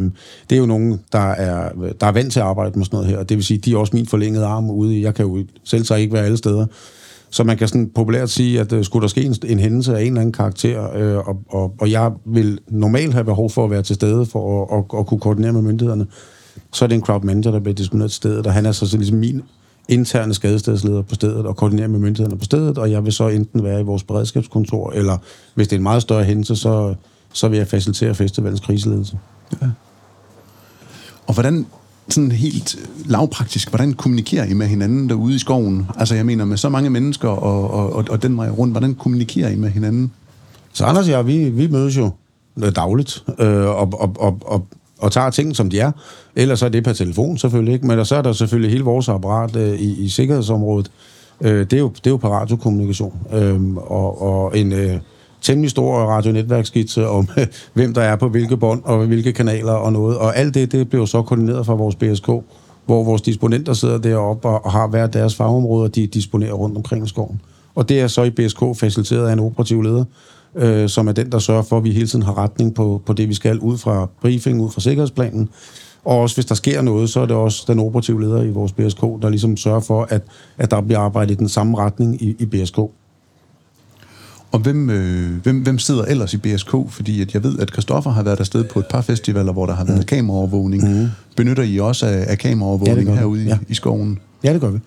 [0.50, 3.10] det er jo nogen, der er, der er vant til at arbejde med sådan noget
[3.10, 3.24] her.
[3.24, 5.04] Det vil sige, de er også min forlængede arm ude i.
[5.04, 6.66] Jeg kan jo selv sig ikke være alle steder.
[7.30, 10.02] Så man kan sådan populært sige, at øh, skulle der ske en, en hændelse af
[10.02, 13.72] en eller anden karakter, øh, og, og, og jeg vil normalt have behov for at
[13.72, 16.06] være til stede for at, og, og kunne koordinere med myndighederne,
[16.74, 18.88] så er det en crowd manager, der bliver disponeret til stedet, og han er så,
[18.88, 19.42] så ligesom min
[19.88, 23.64] interne skadestedsleder på stedet og koordinere med myndighederne på stedet, og jeg vil så enten
[23.64, 25.18] være i vores beredskabskontor, eller
[25.56, 26.96] hvis det er en meget større hændelse, så,
[27.34, 29.18] så vil jeg facilitere festivalens kriseledelse.
[29.62, 29.68] Ja.
[31.28, 31.66] Og hvordan,
[32.10, 35.88] sådan helt lavpraktisk, hvordan kommunikerer I med hinanden derude i skoven?
[35.98, 38.96] Altså jeg mener, med så mange mennesker og, og, og, og den vej rundt, hvordan
[38.96, 40.12] kommunikerer I med hinanden?
[40.74, 42.12] Så Anders og jeg, vi, vi mødes jo
[42.76, 44.68] dagligt, øh, og, og, og, og
[45.00, 45.92] og tager ting, som de er.
[46.36, 47.88] Ellers er det per telefon selvfølgelig, ikke?
[47.88, 50.92] men så er der selvfølgelig hele vores apparat øh, i, i sikkerhedsområdet.
[51.42, 53.14] Øh, det, er jo, det er jo på radiokommunikation.
[53.34, 55.00] Øh, og, og en øh,
[55.42, 59.94] temmelig stor radionetværksskitse om, øh, hvem der er på hvilke bånd og hvilke kanaler og
[59.94, 60.18] noget.
[60.18, 62.28] Og alt det, det bliver så koordineret fra vores BSK,
[62.86, 67.06] hvor vores disponenter sidder deroppe og, og har hver deres fagområder, de disponerer rundt omkring
[67.06, 67.42] i skoven.
[67.76, 70.04] Og det er så i BSK faciliteret af en operativ leder,
[70.58, 73.14] øh, som er den, der sørger for, at vi hele tiden har retning på, på
[73.14, 75.50] det, vi skal ud fra briefing, ud fra sikkerhedsplanen.
[76.06, 78.72] Og også hvis der sker noget, så er det også den operative leder i vores
[78.72, 80.22] BSK, der ligesom sørger for, at,
[80.58, 82.78] at der bliver arbejdet i den samme retning i, i BSK.
[84.52, 86.72] Og hvem, øh, hvem, hvem sidder ellers i BSK?
[86.90, 89.74] Fordi at jeg ved, at Christoffer har været afsted på et par festivaler, hvor der
[89.74, 90.06] har været mm.
[90.06, 91.02] kameraovervågning.
[91.02, 91.08] Mm.
[91.36, 93.56] Benytter I også af, af kameraovervågning ja, herude ja.
[93.56, 94.20] i, i skoven?
[94.44, 94.80] Ja, det gør vi.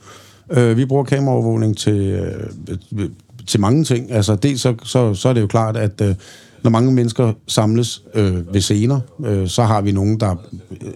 [0.50, 3.08] Øh, vi bruger kameraovervågning til, øh,
[3.50, 4.12] til mange ting.
[4.12, 6.14] Altså, dels så, så, så er det jo klart, at øh,
[6.62, 10.36] når mange mennesker samles øh, ved scener, øh, så har vi nogen, der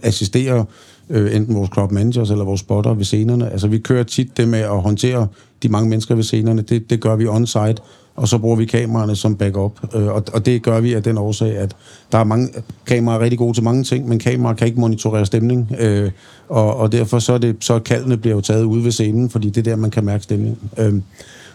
[0.03, 0.65] assisterer
[1.11, 3.53] øh, enten vores crowd managers eller vores spotter ved scenerne.
[3.53, 5.27] Altså, vi kører tit det med at håndtere
[5.63, 6.63] de mange mennesker ved scenerne.
[6.63, 7.83] Det, det gør vi on-site,
[8.17, 9.73] og så bruger vi kameraerne som backup.
[9.95, 11.77] Øh, og, og det gør vi af den årsag, at
[12.13, 12.49] der er mange
[12.87, 15.77] kameraer er rigtig gode til mange ting, men kameraer kan ikke monitorere stemning.
[15.79, 16.11] Øh,
[16.49, 19.51] og, og derfor så er det så kaldene bliver jo taget ude ved scenen, fordi
[19.51, 20.59] det er der, man kan mærke stemning.
[20.79, 20.95] Øh,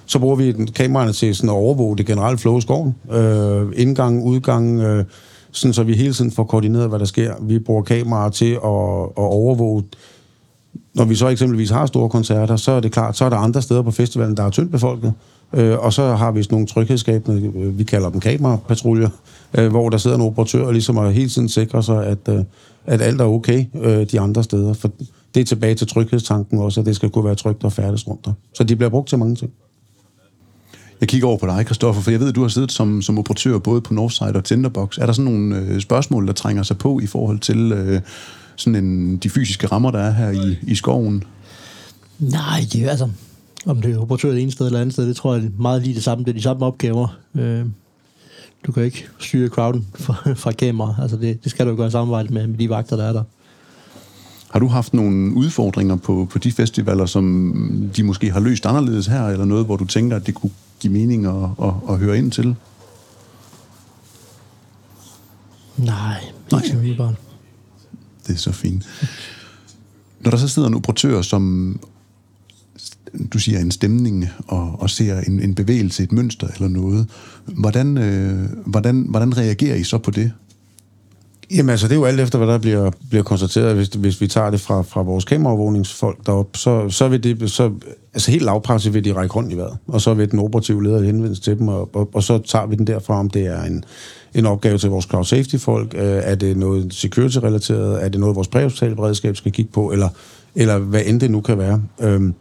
[0.10, 2.96] så bruger vi kameraerne til sådan at overvåge det generelle flow i skoven.
[3.12, 5.06] Øh, indgang, udgang, øh,
[5.52, 7.34] sådan så vi hele tiden får koordineret, hvad der sker.
[7.42, 9.84] Vi bruger kameraer til at, at overvåge
[10.96, 13.62] når vi så eksempelvis har store koncerter, så er det klart, så er der andre
[13.62, 15.14] steder på festivalen, der er tyndt befolket.
[15.54, 19.10] Øh, og så har vi sådan nogle tryghedsskabende, øh, vi kalder dem kamerapatruljer,
[19.54, 22.44] øh, hvor der sidder en operatør og ligesom at hele tiden sikrer sig, at, øh,
[22.86, 24.74] at alt er okay øh, de andre steder.
[24.74, 24.92] For
[25.36, 28.26] det er tilbage til tryghedstanken også, at det skal kunne være trygt og færdes rundt
[28.26, 28.34] der.
[28.54, 29.52] Så de bliver brugt til mange ting.
[31.02, 33.20] Jeg kigger over på dig, Kristoffer, for jeg ved, at du har siddet som, som
[33.20, 34.98] operatør både på Northside og Tinderbox.
[34.98, 38.02] Er der sådan nogle øh, spørgsmål, der trænger sig på i forhold til øh,
[38.56, 41.24] sådan en, de fysiske rammer, der er her i, i skoven?
[42.20, 43.10] Nej, det er altså...
[43.66, 45.82] Om det er operatør det ene sted eller andet sted, det tror jeg er meget
[45.82, 46.24] lige det samme.
[46.24, 47.18] Det er de samme opgaver.
[47.36, 47.66] Øh,
[48.68, 50.96] du kan ikke styre crowden fra, fra kamera.
[51.02, 53.24] Altså det, det skal du gøre i samarbejde med, med de vagter, der er der.
[54.52, 57.54] Har du haft nogle udfordringer på, på de festivaler, som
[57.96, 60.94] de måske har løst anderledes her, eller noget, hvor du tænker, at det kunne give
[60.94, 62.56] mening at, at, at høre ind til?
[65.78, 66.22] Nej,
[66.64, 67.14] ikke Nej.
[68.28, 68.86] Det er så fint.
[70.20, 71.80] Når der så sidder en operatør, som
[73.34, 77.10] du siger en stemning og, og ser en, en bevægelse, et mønster eller noget,
[77.46, 80.32] hvordan, øh, hvordan, hvordan reagerer I så på det?
[81.56, 83.76] Jamen altså, det er jo alt efter, hvad der bliver, bliver konstateret.
[83.76, 87.72] Hvis, hvis vi tager det fra, fra vores kameraovervågningsfolk derop, så, så vil det, så,
[88.14, 91.04] altså helt lavpraktisk vil de række rundt i vejret, og så vil den operative leder
[91.04, 93.84] henvende til dem, og, og, og, så tager vi den derfra, om det er en,
[94.36, 98.36] en opgave til vores cloud safety folk, øh, er det noget security-relateret, er det noget,
[98.36, 100.10] vores præhospitale beredskab skal kigge på, eller,
[100.56, 101.82] eller hvad end det nu kan være.
[102.00, 102.34] Øhm,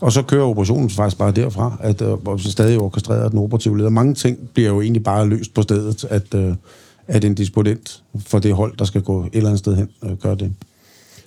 [0.00, 3.90] og så kører operationen faktisk bare derfra, at øh, stadig orkestreret den operative leder.
[3.90, 6.54] Mange ting bliver jo egentlig bare løst på stedet, at, øh,
[7.08, 10.16] at en disponent for det hold, der skal gå et eller andet sted hen, øh,
[10.16, 10.52] gør det.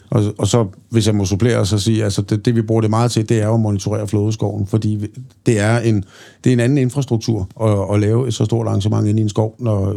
[0.10, 2.90] Og, og så, hvis jeg må supplere, så sige, altså det, det vi bruger det
[2.90, 5.08] meget til, det er jo at monitorere flådeskoven, fordi
[5.46, 6.04] det er en,
[6.44, 9.30] det er en anden infrastruktur at, at lave et så stort arrangement ind i en
[9.30, 9.96] skov, når,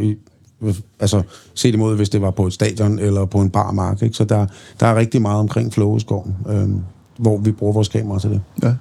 [1.01, 1.23] altså
[1.55, 4.03] set imod, hvis det var på et stadion eller på en barmark.
[4.03, 4.17] Ikke?
[4.17, 4.47] Så der,
[4.81, 6.69] der er rigtig meget omkring flådeskoven, øh,
[7.17, 8.41] hvor vi bruger vores kamera til det.
[8.63, 8.75] Ja.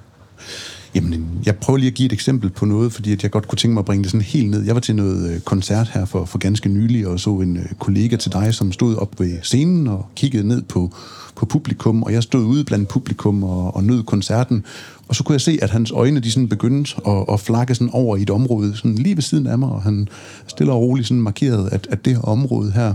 [0.96, 3.58] Jamen, jeg prøver lige at give et eksempel på noget, fordi at jeg godt kunne
[3.58, 4.66] tænke mig at bringe det sådan helt ned.
[4.66, 7.66] Jeg var til noget øh, koncert her for, for ganske nylig, og så en øh,
[7.80, 10.92] kollega til dig, som stod op ved scenen og kiggede ned på,
[11.36, 14.66] på publikum, og jeg stod ude blandt publikum og, og nød koncerten,
[15.08, 17.90] og så kunne jeg se, at hans øjne de sådan begyndte at, at flakke sådan
[17.94, 20.08] over i et område, sådan lige ved siden af mig, og han
[20.48, 22.94] stille og roligt sådan markerede, at, at det her område her,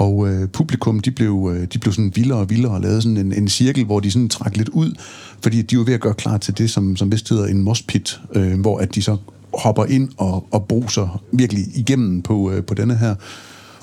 [0.00, 3.16] og øh, publikum, de blev, øh, de blev sådan vildere og vildere og lavede sådan
[3.16, 4.94] en, en cirkel, hvor de sådan trak lidt ud,
[5.42, 8.20] fordi de var ved at gøre klar til det, som, som vist hedder en mospit,
[8.34, 9.16] øh, hvor at de så
[9.54, 13.14] hopper ind og, og bruser virkelig igennem på, øh, på denne her.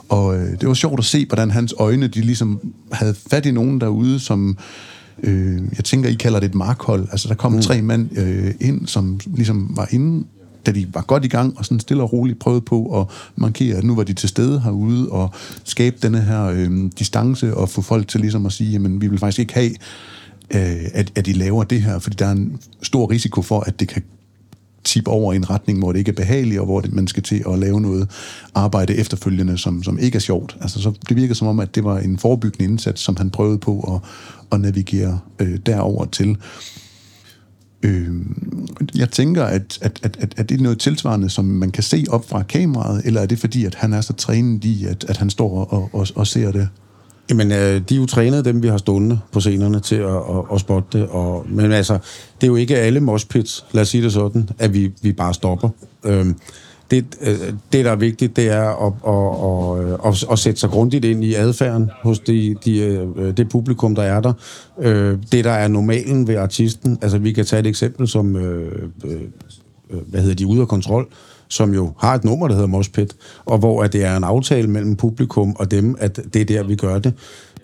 [0.10, 2.60] Og øh, det var sjovt at se, hvordan hans øjne, de ligesom
[2.92, 4.58] havde fat i nogen derude, som,
[5.24, 7.08] øh, jeg tænker, I kalder det et markhold.
[7.12, 7.62] Altså, der kom mm.
[7.62, 10.28] tre mænd øh, ind, som ligesom var inde
[10.68, 13.78] da de var godt i gang, og sådan stille og roligt prøvede på at markere,
[13.78, 15.32] at nu var de til stede herude, og
[15.64, 19.20] skabe denne her øh, distance, og få folk til ligesom at sige, jamen, vi vil
[19.20, 19.72] faktisk ikke have,
[20.54, 23.80] øh, at, at de laver det her, fordi der er en stor risiko for, at
[23.80, 24.04] det kan
[24.84, 27.24] tip over i en retning, hvor det ikke er behageligt, og hvor det, man skal
[27.24, 28.10] til at lave noget
[28.56, 30.58] arbejde efterfølgende, som, som ikke er sjovt.
[30.62, 33.58] Altså, så det virker som om, at det var en forebyggende indsats, som han prøvede
[33.58, 34.10] på at,
[34.52, 36.38] at navigere øh, derover til.
[37.84, 38.08] Øh,
[38.96, 42.06] jeg tænker, at, at, at, at, at det er noget tilsvarende, som man kan se
[42.10, 45.18] op fra kameraet, eller er det fordi, at han er så trænet i, at, at
[45.18, 46.70] han står og, og, og ser det?
[47.30, 50.44] Jamen, øh, de er jo trænet, dem vi har stående på scenerne til at, at,
[50.54, 51.08] at spotte det.
[51.08, 51.94] Og, men altså,
[52.36, 55.34] det er jo ikke alle moshpits, lad os sige det sådan, at vi, vi bare
[55.34, 55.70] stopper.
[56.04, 56.36] Øhm,
[56.92, 60.70] det, øh, det, der er vigtigt, det er at, at, at, at, at sætte sig
[60.70, 64.34] grundigt ind i adfærden hos de, de, øh, det publikum, der er der.
[64.80, 68.32] Øh, det, der er normalen ved artisten, altså vi kan tage et eksempel som,
[69.88, 71.08] hvad hedder de, ude af kontrol,
[71.48, 74.68] som jo har et nummer, der hedder Moshpit, og hvor at det er en aftale
[74.68, 77.14] mellem publikum og dem, at det er der, vi gør det.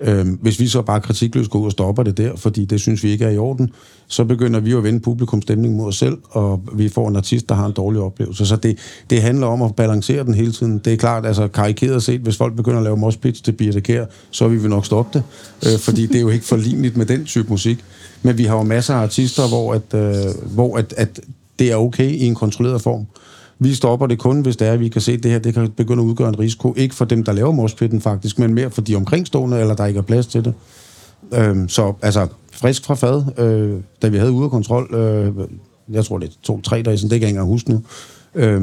[0.02, 3.04] Øhm, hvis vi så bare kritikløst går ud og stopper det der, fordi det synes
[3.04, 3.70] vi ikke er i orden,
[4.08, 7.50] så begynder vi jo at vende publikumstemning mod os selv, og vi får en artist,
[7.50, 8.46] der har en dårlig oplevelse.
[8.46, 8.78] Så det,
[9.10, 10.78] det handler om at balancere den hele tiden.
[10.78, 14.06] Det er klart, altså karikeret set, hvis folk begynder at lave moshpits til Birte Kær,
[14.32, 15.24] så vil vi nok stoppe det,
[15.74, 17.86] øh, fordi det er jo ikke forligneligt med den type musik.
[18.22, 21.20] Men vi har jo masser af artister, hvor, at, øh, hvor at, at
[21.60, 23.06] det er okay i en kontrolleret form.
[23.64, 25.54] Vi stopper det kun, hvis det er, at vi kan se, at det her det
[25.54, 26.74] kan begynde at udgøre en risiko.
[26.78, 29.98] Ikke for dem, der laver morspitten faktisk, men mere for de omkringstående, eller der ikke
[29.98, 30.54] er plads til det.
[31.34, 35.34] Øhm, så altså, frisk fra fad, øh, da vi havde ude af kontrol, øh,
[35.92, 37.82] jeg tror det er to-tre dage siden, det kan jeg ikke engang huske nu,
[38.36, 38.62] øh,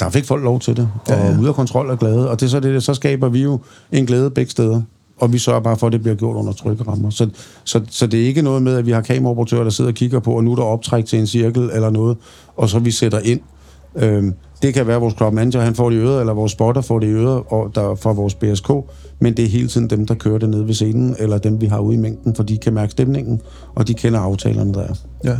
[0.00, 1.40] der fik folk lov til det, og ja, ja.
[1.40, 3.60] ude af kontrol er glade, og det så, det, så skaber vi jo
[3.92, 4.82] en glæde begge steder
[5.20, 7.10] og vi sørger bare for, at det bliver gjort under trykkerammer.
[7.10, 7.28] Så,
[7.64, 10.18] så, så det er ikke noget med, at vi har kameraoperatører, der sidder og kigger
[10.18, 12.16] på, og nu er der optræk til en cirkel eller noget,
[12.56, 13.40] og så vi sætter ind.
[13.96, 16.52] Øhm, det kan være, at vores crowd manager han får det i øret, eller vores
[16.52, 18.70] spotter får det i øret og der, fra vores BSK,
[19.18, 21.66] men det er hele tiden dem, der kører det ned ved scenen, eller dem, vi
[21.66, 23.40] har ude i mængden, for de kan mærke stemningen,
[23.74, 24.94] og de kender aftalerne, der er.
[25.24, 25.36] Ja.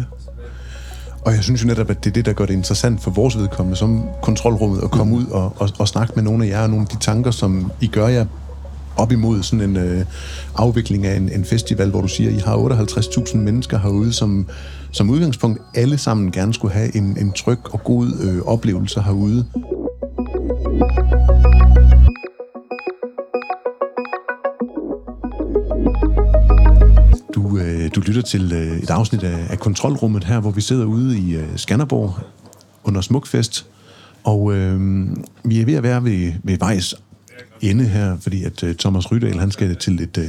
[1.25, 3.39] Og jeg synes jo netop, at det er det, der gør det interessant for vores
[3.39, 5.19] vedkommende som kontrolrummet at komme mm.
[5.19, 7.73] ud og, og, og snakke med nogle af jer, og nogle af de tanker, som
[7.81, 8.27] I gør jer
[8.97, 10.05] op imod sådan en øh,
[10.55, 14.47] afvikling af en, en festival, hvor du siger, at I har 58.000 mennesker herude, som
[14.95, 19.47] som udgangspunkt alle sammen gerne skulle have en, en tryg og god øh, oplevelse herude.
[27.35, 30.85] Du, øh, du lytter til øh, et afsnit af, af Kontrolrummet her, hvor vi sidder
[30.85, 32.15] ude i øh, Skanderborg
[32.85, 33.67] under Smukfest.
[34.25, 35.07] Og øh,
[35.45, 36.95] vi er ved at være ved, ved vejs
[37.61, 40.25] ende her, fordi at uh, Thomas Rydal, han skal til et uh,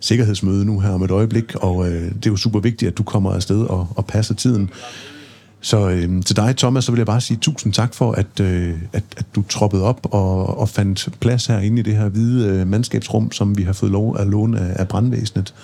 [0.00, 3.02] sikkerhedsmøde nu her om et øjeblik, og uh, det er jo super vigtigt, at du
[3.02, 4.70] kommer afsted og, og passer tiden.
[5.60, 8.46] Så uh, til dig, Thomas, så vil jeg bare sige tusind tak for, at, uh,
[8.92, 12.68] at, at du troppede op og, og fandt plads herinde i det her hvide uh,
[12.68, 15.54] mandskabsrum, som vi har fået lov at låne af, af brandvæsenet.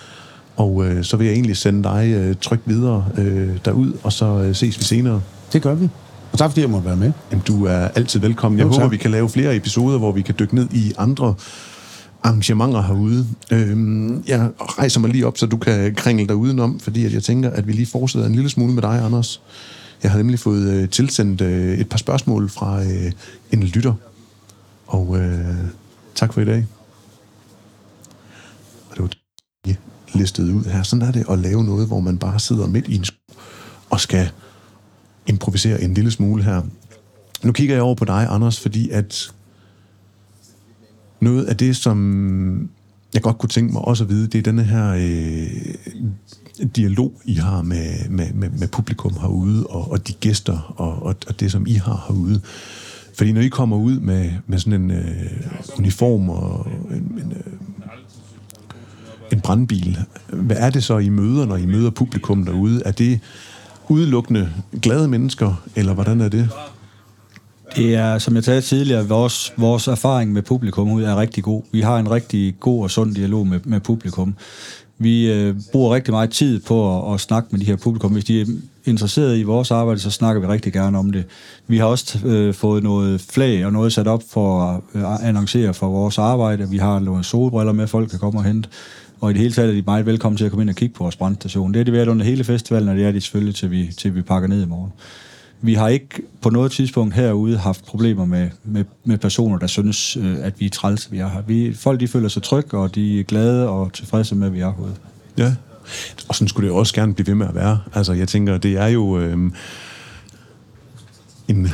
[0.55, 4.25] Og uh, så vil jeg egentlig sende dig uh, trygt videre uh, derud, og så
[4.25, 5.21] uh, ses vi senere.
[5.53, 5.89] Det gør vi.
[6.35, 7.11] Og tak fordi jeg måtte være med.
[7.31, 8.59] Jamen, du er altid velkommen.
[8.59, 11.35] Jeg jo, håber, vi kan lave flere episoder, hvor vi kan dykke ned i andre
[12.23, 13.27] arrangementer herude.
[13.51, 17.23] Øhm, jeg rejser mig lige op, så du kan kringle dig udenom, fordi at jeg
[17.23, 19.41] tænker, at vi lige fortsætter en lille smule med dig, Anders.
[20.03, 23.11] Jeg har nemlig fået øh, tilsendt øh, et par spørgsmål fra øh,
[23.51, 23.93] en lytter.
[24.87, 25.55] Og øh,
[26.15, 26.65] tak for i dag.
[28.89, 29.09] Og det var
[29.65, 29.79] lige
[30.13, 30.83] listet ud her.
[30.83, 33.37] Sådan er det at lave noget, hvor man bare sidder midt i en skov
[33.89, 34.29] og skal
[35.27, 36.61] improvisere en lille smule her.
[37.43, 39.33] Nu kigger jeg over på dig, Anders, fordi at
[41.19, 42.69] noget af det, som
[43.13, 47.33] jeg godt kunne tænke mig også at vide, det er denne her øh, dialog, I
[47.33, 51.51] har med, med, med, med publikum herude, og, og de gæster, og, og, og det,
[51.51, 52.41] som I har herude.
[53.17, 55.31] Fordi når I kommer ud med, med sådan en øh,
[55.77, 57.53] uniform og en, en, øh,
[59.31, 62.81] en brandbil, hvad er det så, I møder, når I møder publikum derude?
[62.85, 63.19] Er det
[63.89, 64.49] udelukkende
[64.81, 66.49] glade mennesker, eller hvordan er det?
[67.75, 71.61] Det er, som jeg sagde tidligere, vores, vores erfaring med publikum ud er rigtig god.
[71.71, 74.35] Vi har en rigtig god og sund dialog med, med publikum.
[74.97, 78.11] Vi øh, bruger rigtig meget tid på at, at snakke med de her publikum.
[78.11, 78.45] Hvis de er
[78.85, 81.25] interesserede i vores arbejde, så snakker vi rigtig gerne om det.
[81.67, 85.73] Vi har også øh, fået noget flag og noget sat op for at øh, annoncere
[85.73, 86.69] for vores arbejde.
[86.69, 88.69] Vi har nogle solbriller med, folk kan komme og hente.
[89.21, 90.95] Og i det hele taget er de meget velkommen til at komme ind og kigge
[90.95, 91.73] på vores brandstation.
[91.73, 94.15] Det er det været under hele festivalen, og det er de selvfølgelig, til vi, til
[94.15, 94.91] vi pakker ned i morgen.
[95.61, 100.17] Vi har ikke på noget tidspunkt herude haft problemer med, med, med personer, der synes,
[100.17, 101.41] øh, at vi er træls, vi er her.
[101.41, 104.59] Vi, folk de føler sig trygge, og de er glade og tilfredse med, at vi
[104.59, 104.95] er herude.
[105.37, 105.55] Ja,
[106.27, 107.79] og sådan skulle det også gerne blive ved med at være.
[107.93, 109.51] Altså, jeg tænker, det er jo øh,
[111.47, 111.67] en,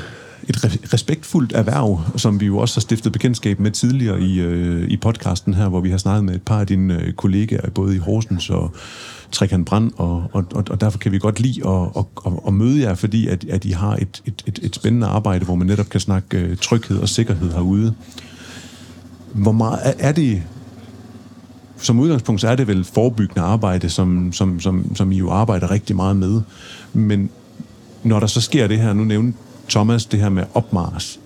[0.50, 4.98] et respektfuldt erhverv, som vi jo også har stiftet bekendtskab med tidligere i, øh, i
[4.98, 7.98] podcasten her, hvor vi har snakket med et par af dine øh, kollegaer, både i
[7.98, 8.72] Horsens og
[9.32, 12.54] Trekant Brand, og, og, og, og derfor kan vi godt lide at, at, at, at
[12.54, 15.68] møde jer, fordi at, at I har et, et, et, et spændende arbejde, hvor man
[15.68, 17.94] netop kan snakke øh, tryghed og sikkerhed herude.
[19.34, 20.44] Hvor meget er, er det
[21.78, 25.72] som udgangspunkt så er det vel forebyggende arbejde, som, som, som, som I jo arbejder
[25.72, 26.42] rigtig meget med.
[26.94, 27.30] Men
[28.04, 29.38] når der så sker det her, nu nævnte
[29.72, 31.20] Thomas det her med opmars.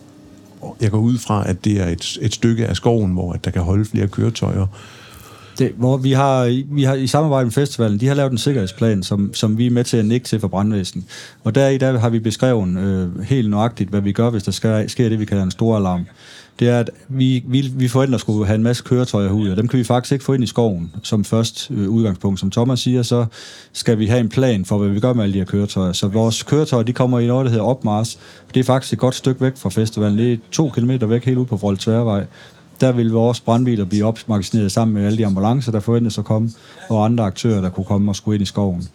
[0.82, 3.52] Jeg går ud fra, at det er et, et stykke af skoven, hvor at der
[3.52, 4.68] kan holde flere køretøjer.
[5.58, 9.04] Det, hvor vi har, vi har i samarbejde med festivalen, de har lavet en sikkerhedsplan,
[9.04, 11.06] som, som vi er med til at nikke til for brandvæsen.
[11.44, 14.52] Og der i dag har vi beskrevet øh, helt nøjagtigt, hvad vi gør, hvis der
[14.52, 16.06] sker, sker det, vi kalder en stor alarm
[16.60, 19.68] det er, at vi, vi, vi forældre skulle have en masse køretøjer ud, og dem
[19.68, 22.40] kan vi faktisk ikke få ind i skoven som først øh, udgangspunkt.
[22.40, 23.26] Som Thomas siger, så
[23.74, 25.94] skal vi have en plan for, hvad vi gør med alle de her køretøjer.
[25.94, 28.20] Så vores køretøjer, de kommer i noget, der hedder Opmars.
[28.54, 30.18] Det er faktisk et godt stykke væk fra festivalen.
[30.18, 32.26] Det er to kilometer væk, helt ud på Frold Tværvej.
[32.82, 36.52] Der vil vores brandbiler blive opmagasineret sammen med alle de ambulancer, der forventes at komme,
[36.90, 38.88] og andre aktører, der kunne komme og skulle ind i skoven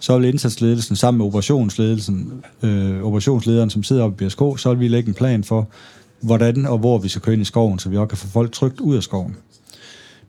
[0.00, 4.80] så vil indsatsledelsen sammen med operationsledelsen, øh, operationslederen, som sidder oppe i BSK, så vil
[4.80, 5.68] vi lægge en plan for,
[6.20, 8.52] hvordan og hvor vi skal køre ind i skoven, så vi også kan få folk
[8.52, 9.36] trygt ud af skoven.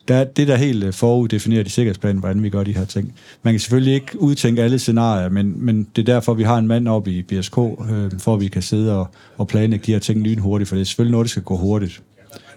[0.08, 3.14] Der, det der helt øh, foruddefinerer foruddefineret i sikkerhedsplanen, hvordan vi gør de her ting.
[3.44, 6.68] Man kan selvfølgelig ikke udtænke alle scenarier, men, men det er derfor, vi har en
[6.68, 10.00] mand oppe i BSK, øh, for at vi kan sidde og, og planlægge de her
[10.00, 12.02] ting lynhurtigt, for det er selvfølgelig noget, der skal gå hurtigt.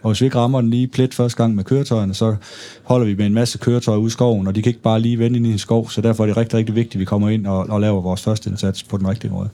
[0.02, 2.36] Og hvis vi ikke rammer den lige plet første gang med køretøjerne, så
[2.82, 5.18] holder vi med en masse køretøjer ud i skoven, og de kan ikke bare lige
[5.18, 7.28] vende ind i en skov, så derfor er det rigtig, rigtig vigtigt, at vi kommer
[7.28, 9.48] ind og, og laver vores første indsats på den rigtige måde.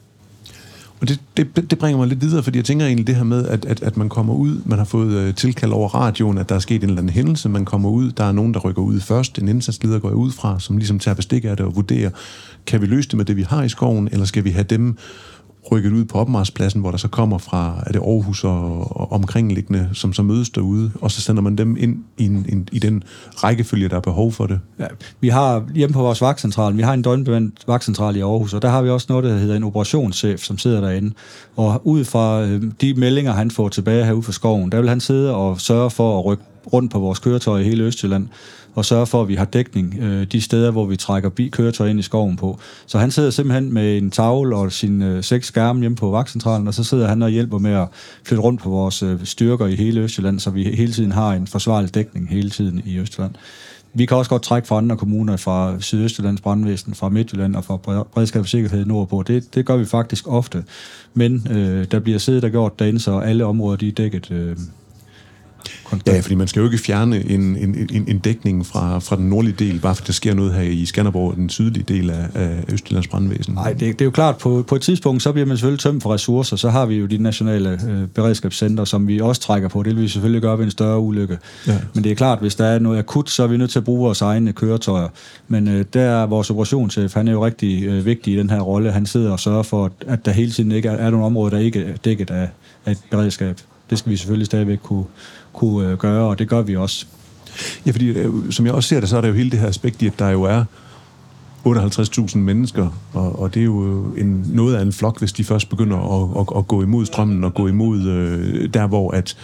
[1.01, 3.47] Og det, det, det bringer mig lidt videre, fordi jeg tænker egentlig det her med,
[3.47, 6.55] at, at, at man kommer ud, man har fået øh, tilkald over radioen, at der
[6.55, 9.01] er sket en eller anden hændelse, man kommer ud, der er nogen, der rykker ud
[9.01, 12.11] først, en indsatsleder går ud fra, som ligesom tager bestik af det og vurderer,
[12.67, 14.97] kan vi løse det med det, vi har i skoven, eller skal vi have dem
[15.73, 19.89] rykket ud på opmarspladsen, hvor der så kommer fra, er det Aarhus og, og omkringliggende,
[19.93, 23.03] som så mødes derude, og så sender man dem ind i, en, i den
[23.37, 24.61] rækkefølge, der er behov for det.
[24.79, 24.87] Ja,
[25.21, 28.69] vi har hjemme på vores vagtcentral, vi har en døgnbevendt vagtcentral i Aarhus, og der
[28.69, 31.13] har vi også noget, der hedder en operationschef, som sidder derinde.
[31.57, 35.01] Og ud fra øh, de meldinger, han får tilbage herude fra skoven, der vil han
[35.01, 38.29] sidde og sørge for at rykke rundt på vores køretøj i hele Østjylland,
[38.79, 41.99] og sørge for, at vi har dækning øh, de steder, hvor vi trækker bi ind
[41.99, 42.59] i skoven på.
[42.87, 46.69] Så han sidder simpelthen med en tavle og sin øh, seks skærme hjemme på vagtcentralen,
[46.69, 47.89] og så sidder han og hjælper med at
[48.25, 51.47] flytte rundt på vores øh, styrker i hele Østjylland, så vi hele tiden har en
[51.47, 53.35] forsvarlig dækning hele tiden i Østjylland.
[53.95, 58.03] Vi kan også godt trække fra andre kommuner, fra Sydøstjyllands brandvæsen, fra Midtjylland og fra
[58.03, 59.23] Bredskab og Sikkerhed nordpå.
[59.23, 60.65] Det, det gør vi faktisk ofte.
[61.15, 64.57] Men øh, der bliver siddet og gjort derinde, så alle områder de er dækket øh,
[65.85, 66.17] konstant.
[66.17, 69.29] Ja, fordi man skal jo ikke fjerne en, en, en, en dækning fra, fra den
[69.29, 72.65] nordlige del, bare fordi der sker noget her i Skanderborg, den sydlige del af, af
[72.73, 73.55] Østjyllands brandvæsen.
[73.55, 76.03] Nej, det, det er jo klart, på, på et tidspunkt, så bliver man selvfølgelig tømt
[76.03, 79.83] for ressourcer, så har vi jo de nationale øh, beredskabscenter, som vi også trækker på.
[79.83, 81.39] Det vil vi selvfølgelig gøre ved en større ulykke.
[81.67, 81.79] Ja.
[81.95, 83.85] Men det er klart, hvis der er noget akut, så er vi nødt til at
[83.85, 85.09] bruge vores egne køretøjer.
[85.49, 88.61] Men øh, der er vores operationschef, han er jo rigtig øh, vigtig i den her
[88.61, 88.93] rolle.
[88.93, 91.59] Han sidder og sørger for, at der hele tiden ikke er, er nogle områder, der
[91.59, 92.49] ikke er dækket af,
[92.87, 93.61] af et beredskab.
[93.91, 95.05] Det skal vi selvfølgelig stadigvæk kunne,
[95.59, 97.07] kunne øh, gøre, og det gør vi også.
[97.87, 99.69] Ja, fordi øh, som jeg også ser det, så er der jo hele det her
[99.69, 100.65] aspekt i, at der jo er
[101.67, 105.45] 58.000 mennesker, og, og det er jo øh, en, noget af en flok, hvis de
[105.45, 109.37] først begynder at, at, at gå imod strømmen og gå imod øh, der, hvor at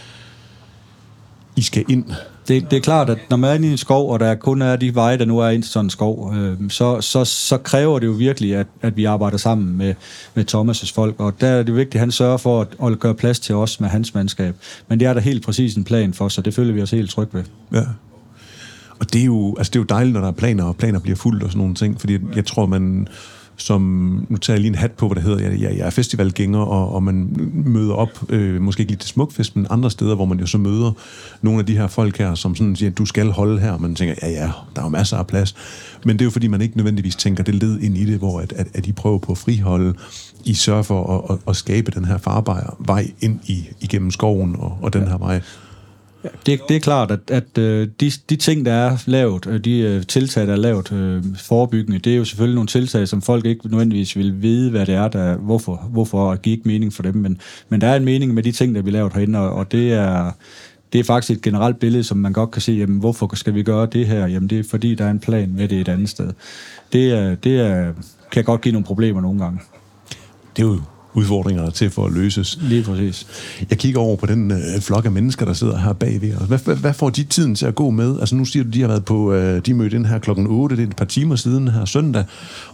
[1.56, 2.04] I skal ind.
[2.48, 4.62] Det, det er klart, at når man er inde i en skov, og der kun
[4.62, 7.58] er de veje, der nu er ind til sådan en skov, øh, så, så, så
[7.58, 9.94] kræver det jo virkelig, at, at vi arbejder sammen med,
[10.34, 13.14] med Thomas' folk, og der er det vigtigt, at han sørger for at, at gøre
[13.14, 14.54] plads til os med hans mandskab.
[14.88, 17.10] Men det er der helt præcis en plan for, så det føler vi os helt
[17.10, 17.44] trygge ved.
[17.72, 17.84] Ja.
[19.00, 20.98] Og det er, jo, altså det er jo dejligt, når der er planer, og planer
[20.98, 23.08] bliver fuldt og sådan nogle ting, fordi jeg tror, man
[23.56, 23.80] som,
[24.28, 26.58] nu tager jeg lige en hat på, hvad det hedder, jeg, jeg, jeg er festivalgænger,
[26.58, 30.24] og, og man møder op, øh, måske ikke lige til Smukfest, men andre steder, hvor
[30.24, 30.92] man jo så møder
[31.42, 33.94] nogle af de her folk her, som sådan siger, du skal holde her, og man
[33.94, 35.54] tænker, ja ja, der er jo masser af plads,
[36.04, 38.40] men det er jo fordi, man ikke nødvendigvis tænker det led ind i det, hvor
[38.40, 39.94] at, at, at I prøver på at friholde,
[40.44, 44.56] I sørger for at, at, at skabe den her farbare vej ind i, igennem skoven
[44.58, 45.40] og, og den her vej.
[46.46, 49.78] Det, det er klart, at, at øh, de, de ting, der er lavet, øh, de
[49.78, 50.92] øh, tiltag, der er lavet
[51.36, 54.94] forebyggende, det er jo selvfølgelig nogle tiltag, som folk ikke nødvendigvis vil vide, hvad det
[54.94, 57.14] er, der, hvorfor, hvorfor og giver ikke mening for dem.
[57.14, 59.72] Men, men der er en mening med de ting, der vi lavet herinde, og, og
[59.72, 60.30] det er
[60.92, 63.62] det er faktisk et generelt billede, som man godt kan se, jamen, hvorfor skal vi
[63.62, 64.26] gøre det her?
[64.26, 66.30] Jamen, det er fordi, der er en plan med det et andet sted.
[66.92, 67.92] Det, er, det er,
[68.32, 69.60] kan godt give nogle problemer nogle gange.
[70.56, 70.80] Det er jo
[71.14, 72.58] udfordringer der er til for at løses.
[72.62, 73.26] Lige præcis.
[73.70, 76.48] Jeg kigger over på den øh, flok af mennesker, der sidder her bagved os.
[76.48, 78.20] Hvad, hvad, hvad får de tiden til at gå med?
[78.20, 80.76] Altså nu siger du, de har været på, øh, de mødte ind her klokken 8,
[80.76, 82.24] det er et par timer siden her søndag,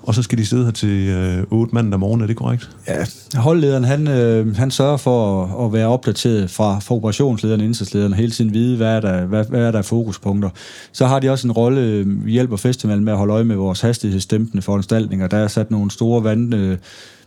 [0.03, 2.71] og så skal de sidde her til øh, 8 mandag morgen, er det korrekt?
[2.89, 7.67] Ja, holdlederen, han, øh, han sørger for at, at være opdateret fra, fra operationslederen og
[7.67, 10.51] indsatslederen, hele tiden vide, hvad er, der, hvad, hvad er der fokuspunkter.
[10.93, 13.81] Så har de også en rolle, vi hjælper festivalen med at holde øje med vores
[13.81, 15.27] hastighedsdæmpende foranstaltninger.
[15.27, 16.55] Der er sat nogle store vand...
[16.55, 16.79] Øh,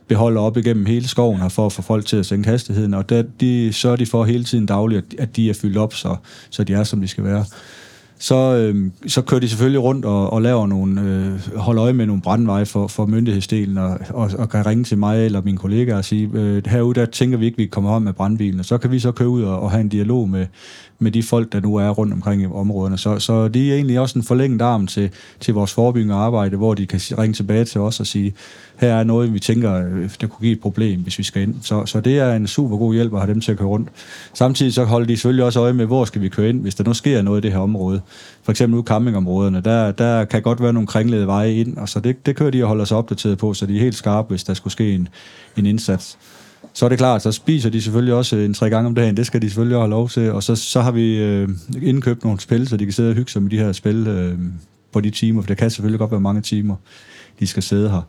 [0.08, 3.10] beholder op igennem hele skoven her for at få folk til at sænke hastigheden, og
[3.10, 6.16] der, de sørger de for hele tiden dagligt, at de er fyldt op, så,
[6.49, 7.45] så de er, som de skal være.
[8.24, 12.06] Så, øh, så kører de selvfølgelig rundt og, og laver nogle, øh, holder øje med
[12.06, 15.97] nogle brandveje for, for myndighedsdelen, og, og, og kan ringe til mig eller mine kollegaer
[15.97, 18.78] og sige, øh, herude der tænker vi ikke, vi kommer om med brandbilen, og så
[18.78, 20.45] kan vi så køre ud og, og have en dialog med,
[20.99, 22.97] med de folk, der nu er rundt omkring i områderne.
[22.97, 26.73] Så, så det er egentlig også en forlænget arm til, til vores forebyggende arbejde, hvor
[26.73, 28.33] de kan ringe tilbage til os og sige,
[28.77, 31.55] her er noget, vi tænker, øh, det kunne give et problem, hvis vi skal ind.
[31.61, 33.89] Så, så det er en super god hjælp at have dem til at køre rundt.
[34.33, 36.83] Samtidig så holder de selvfølgelig også øje med, hvor skal vi køre ind, hvis der
[36.83, 38.01] nu sker noget i det her område.
[38.43, 41.99] For eksempel ude campingområderne, der, der kan godt være nogle kringlede veje ind, og så
[41.99, 44.43] det, det kører de og holder sig opdateret på, så de er helt skarpe, hvis
[44.43, 45.07] der skulle ske en,
[45.57, 46.17] en indsats
[46.74, 49.18] så er det klart, så spiser de selvfølgelig også øh, en tre gange om dagen.
[49.18, 50.32] Det skal de selvfølgelig have lov til.
[50.32, 51.49] Og så, så har vi øh,
[51.82, 54.38] indkøbt nogle spil, så de kan sidde og hygge sig med de her spil øh,
[54.91, 56.76] på de timer, for det kan selvfølgelig godt være mange timer,
[57.39, 58.01] de skal sidde her.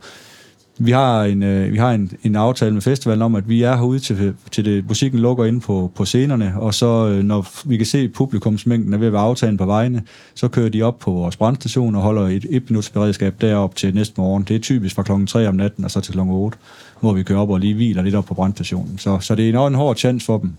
[0.79, 3.77] Vi har en, øh, vi har en, en aftale med festivalen om, at vi er
[3.77, 7.77] herude til, til det, musikken lukker ind på, på scenerne, og så øh, når vi
[7.77, 10.03] kan se, publikumsmængden er ved at være aftalen på vejene,
[10.35, 13.95] så kører de op på vores brandstation og holder et et minuts beredskab derop til
[13.95, 14.45] næste morgen.
[14.49, 16.59] Det er typisk fra klokken 3 om natten og så til klokken 8,
[17.01, 18.99] hvor vi kører op og lige hviler lidt op på brandstationen.
[18.99, 20.53] Så, så det er en, en hård chance for dem,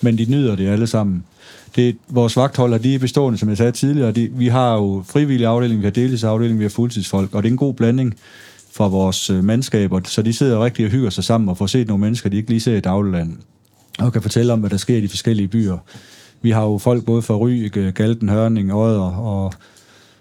[0.00, 1.24] men de nyder det alle sammen.
[1.76, 4.12] Det, vores vagtholder, de er bestående, som jeg sagde tidligere.
[4.12, 7.52] De, vi har jo frivillig afdeling, vi har deltidsafdeling, vi har fuldtidsfolk, og det er
[7.52, 8.14] en god blanding
[8.76, 11.88] fra vores øh, mandskaber, så de sidder rigtig og hygger sig sammen og får set
[11.88, 13.38] nogle mennesker, de ikke lige ser i dagligdagen,
[13.98, 15.78] og kan fortælle om, hvad der sker i de forskellige byer.
[16.42, 19.52] Vi har jo folk både fra Ry, øh, Galten, Hørning, Odder og,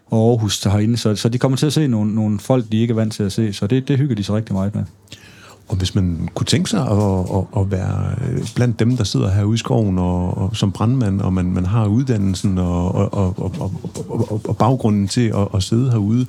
[0.05, 2.77] og Aarhus der herinde, så, så de kommer til at se nogle, nogle folk, de
[2.77, 4.83] ikke er vant til at se, så det, det hygger de sig rigtig meget med.
[5.67, 9.31] Og hvis man kunne tænke sig at, at, at være øh, blandt dem, der sidder
[9.31, 13.35] herude i skoven og, og som brandmand, og man, man har uddannelsen og, og, og,
[13.37, 13.71] og,
[14.09, 16.25] og, og baggrunden til at, at sidde herude,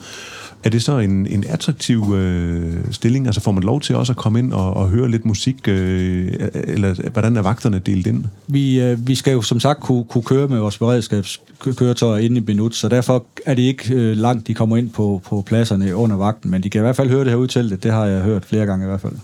[0.65, 3.27] er det så en, en attraktiv øh, stilling?
[3.27, 6.33] Altså får man lov til også at komme ind og, og høre lidt musik, øh,
[6.55, 8.25] eller hvordan er vagterne delt ind?
[8.47, 12.41] Vi, øh, vi skal jo som sagt kunne, kunne køre med vores beredskabskøretøjer ind i
[12.41, 16.17] Benut, så derfor er det ikke øh, langt, de kommer ind på, på pladserne under
[16.17, 18.45] vagten, men de kan i hvert fald høre det her udtalt, det har jeg hørt
[18.45, 19.15] flere gange i hvert fald.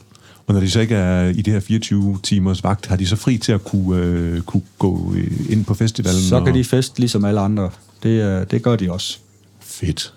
[0.47, 3.17] Og når de så ikke er i det her 24 timers vagt, har de så
[3.17, 6.21] fri til at kunne, øh, kunne gå øh, ind på festivalen?
[6.21, 6.55] Så kan og...
[6.55, 7.71] de fest ligesom alle andre.
[8.03, 9.19] Det, det gør de også.
[9.61, 10.13] Fedt.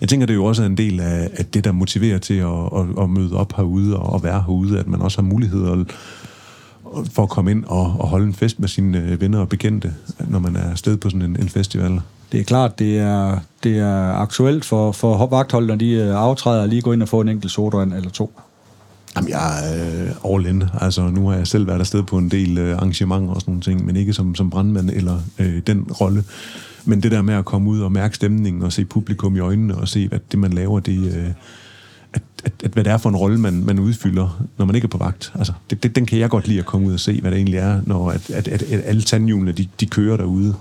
[0.00, 2.48] Jeg tænker, det er jo også en del af, af det, der motiverer til at,
[2.48, 5.84] at, at møde op herude og at være herude, at man også har mulighed
[7.12, 9.94] for at komme ind og, og holde en fest med sine øh, venner og bekendte,
[10.28, 12.00] når man er afsted på sådan en, en festival.
[12.32, 16.82] Det er klart, det er, det er aktuelt for, for vagtholderne, de øh, aftræder lige
[16.82, 18.32] gå ind og få en enkelt sodavand eller to.
[19.16, 20.64] Jamen, jeg er øh, all in.
[20.80, 23.62] Altså, nu har jeg selv været afsted på en del øh, arrangementer og sådan nogle
[23.62, 26.24] ting, men ikke som, som brandmand eller øh, den rolle.
[26.84, 29.76] Men det der med at komme ud og mærke stemningen og se publikum i øjnene
[29.76, 31.30] og se, hvad det, man laver, det, øh,
[32.12, 34.86] at, at, at, hvad det er for en rolle, man, man udfylder, når man ikke
[34.86, 35.32] er på vagt.
[35.34, 37.36] Altså, det, det, den kan jeg godt lide at komme ud og se, hvad det
[37.36, 40.54] egentlig er, når at, at, at, at alle tandhjulene, de, de kører derude.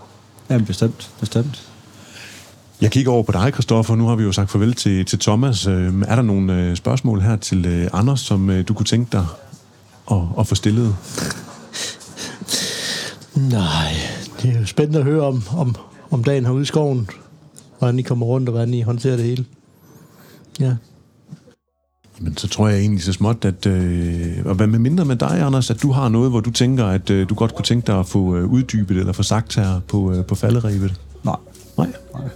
[0.49, 1.69] Ja, bestemt, bestemt.
[2.81, 3.95] Jeg kigger over på dig, Christoffer.
[3.95, 5.67] Nu har vi jo sagt farvel til, til Thomas.
[5.67, 9.25] Øh, er der nogle øh, spørgsmål her til øh, Anders, som du kunne tænke dig
[10.11, 10.95] at, at få stillet?
[13.35, 13.93] Nej,
[14.41, 15.75] det er jo spændende at høre om, om,
[16.13, 17.09] om dagen herude i skoven.
[17.79, 19.45] Hvordan I kommer rundt, og hvordan I håndterer det hele.
[20.59, 20.75] Ja.
[22.19, 23.65] Jamen, så tror jeg egentlig så småt, at...
[23.65, 26.85] Øh, og hvad med mindre med dig, Anders, at du har noget, hvor du tænker,
[26.85, 29.79] at øh, du godt kunne tænke dig at få øh, uddybet eller få sagt her
[29.87, 31.01] på, øh, på falderæbet?
[31.23, 31.35] Nej.
[31.77, 31.87] Nej?
[32.13, 32.29] Nej.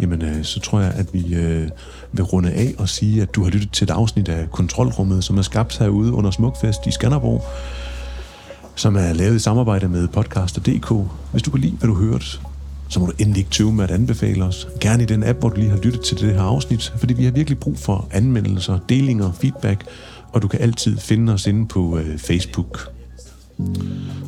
[0.00, 1.68] Jamen, øh, så tror jeg, at vi øh,
[2.12, 5.38] vil runde af og sige, at du har lyttet til et afsnit af Kontrolrummet, som
[5.38, 7.44] er skabt herude under Smukfest i Skanderborg,
[8.74, 10.92] som er lavet i samarbejde med podcaster.dk.
[11.32, 12.38] Hvis du kan lide, hvad du hørte,
[12.88, 14.68] så må du endelig ikke tøve med at anbefale os.
[14.80, 17.24] Gerne i den app, hvor du lige har lyttet til det her afsnit, fordi vi
[17.24, 19.84] har virkelig brug for anmeldelser, delinger, feedback,
[20.32, 22.92] og du kan altid finde os inde på øh, Facebook.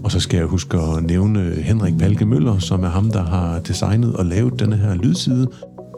[0.04, 3.58] Og så skal jeg huske at nævne Henrik Palke Møller, som er ham, der har
[3.58, 5.48] designet og lavet denne her lydside.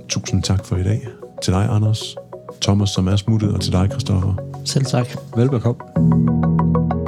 [0.09, 1.09] Tusind tak for i dag.
[1.43, 2.17] Til dig, Anders.
[2.63, 4.35] Thomas, som er smuttet, og til dig, Christoffer.
[4.65, 5.07] Selv tak.
[5.37, 7.00] Velbekomme.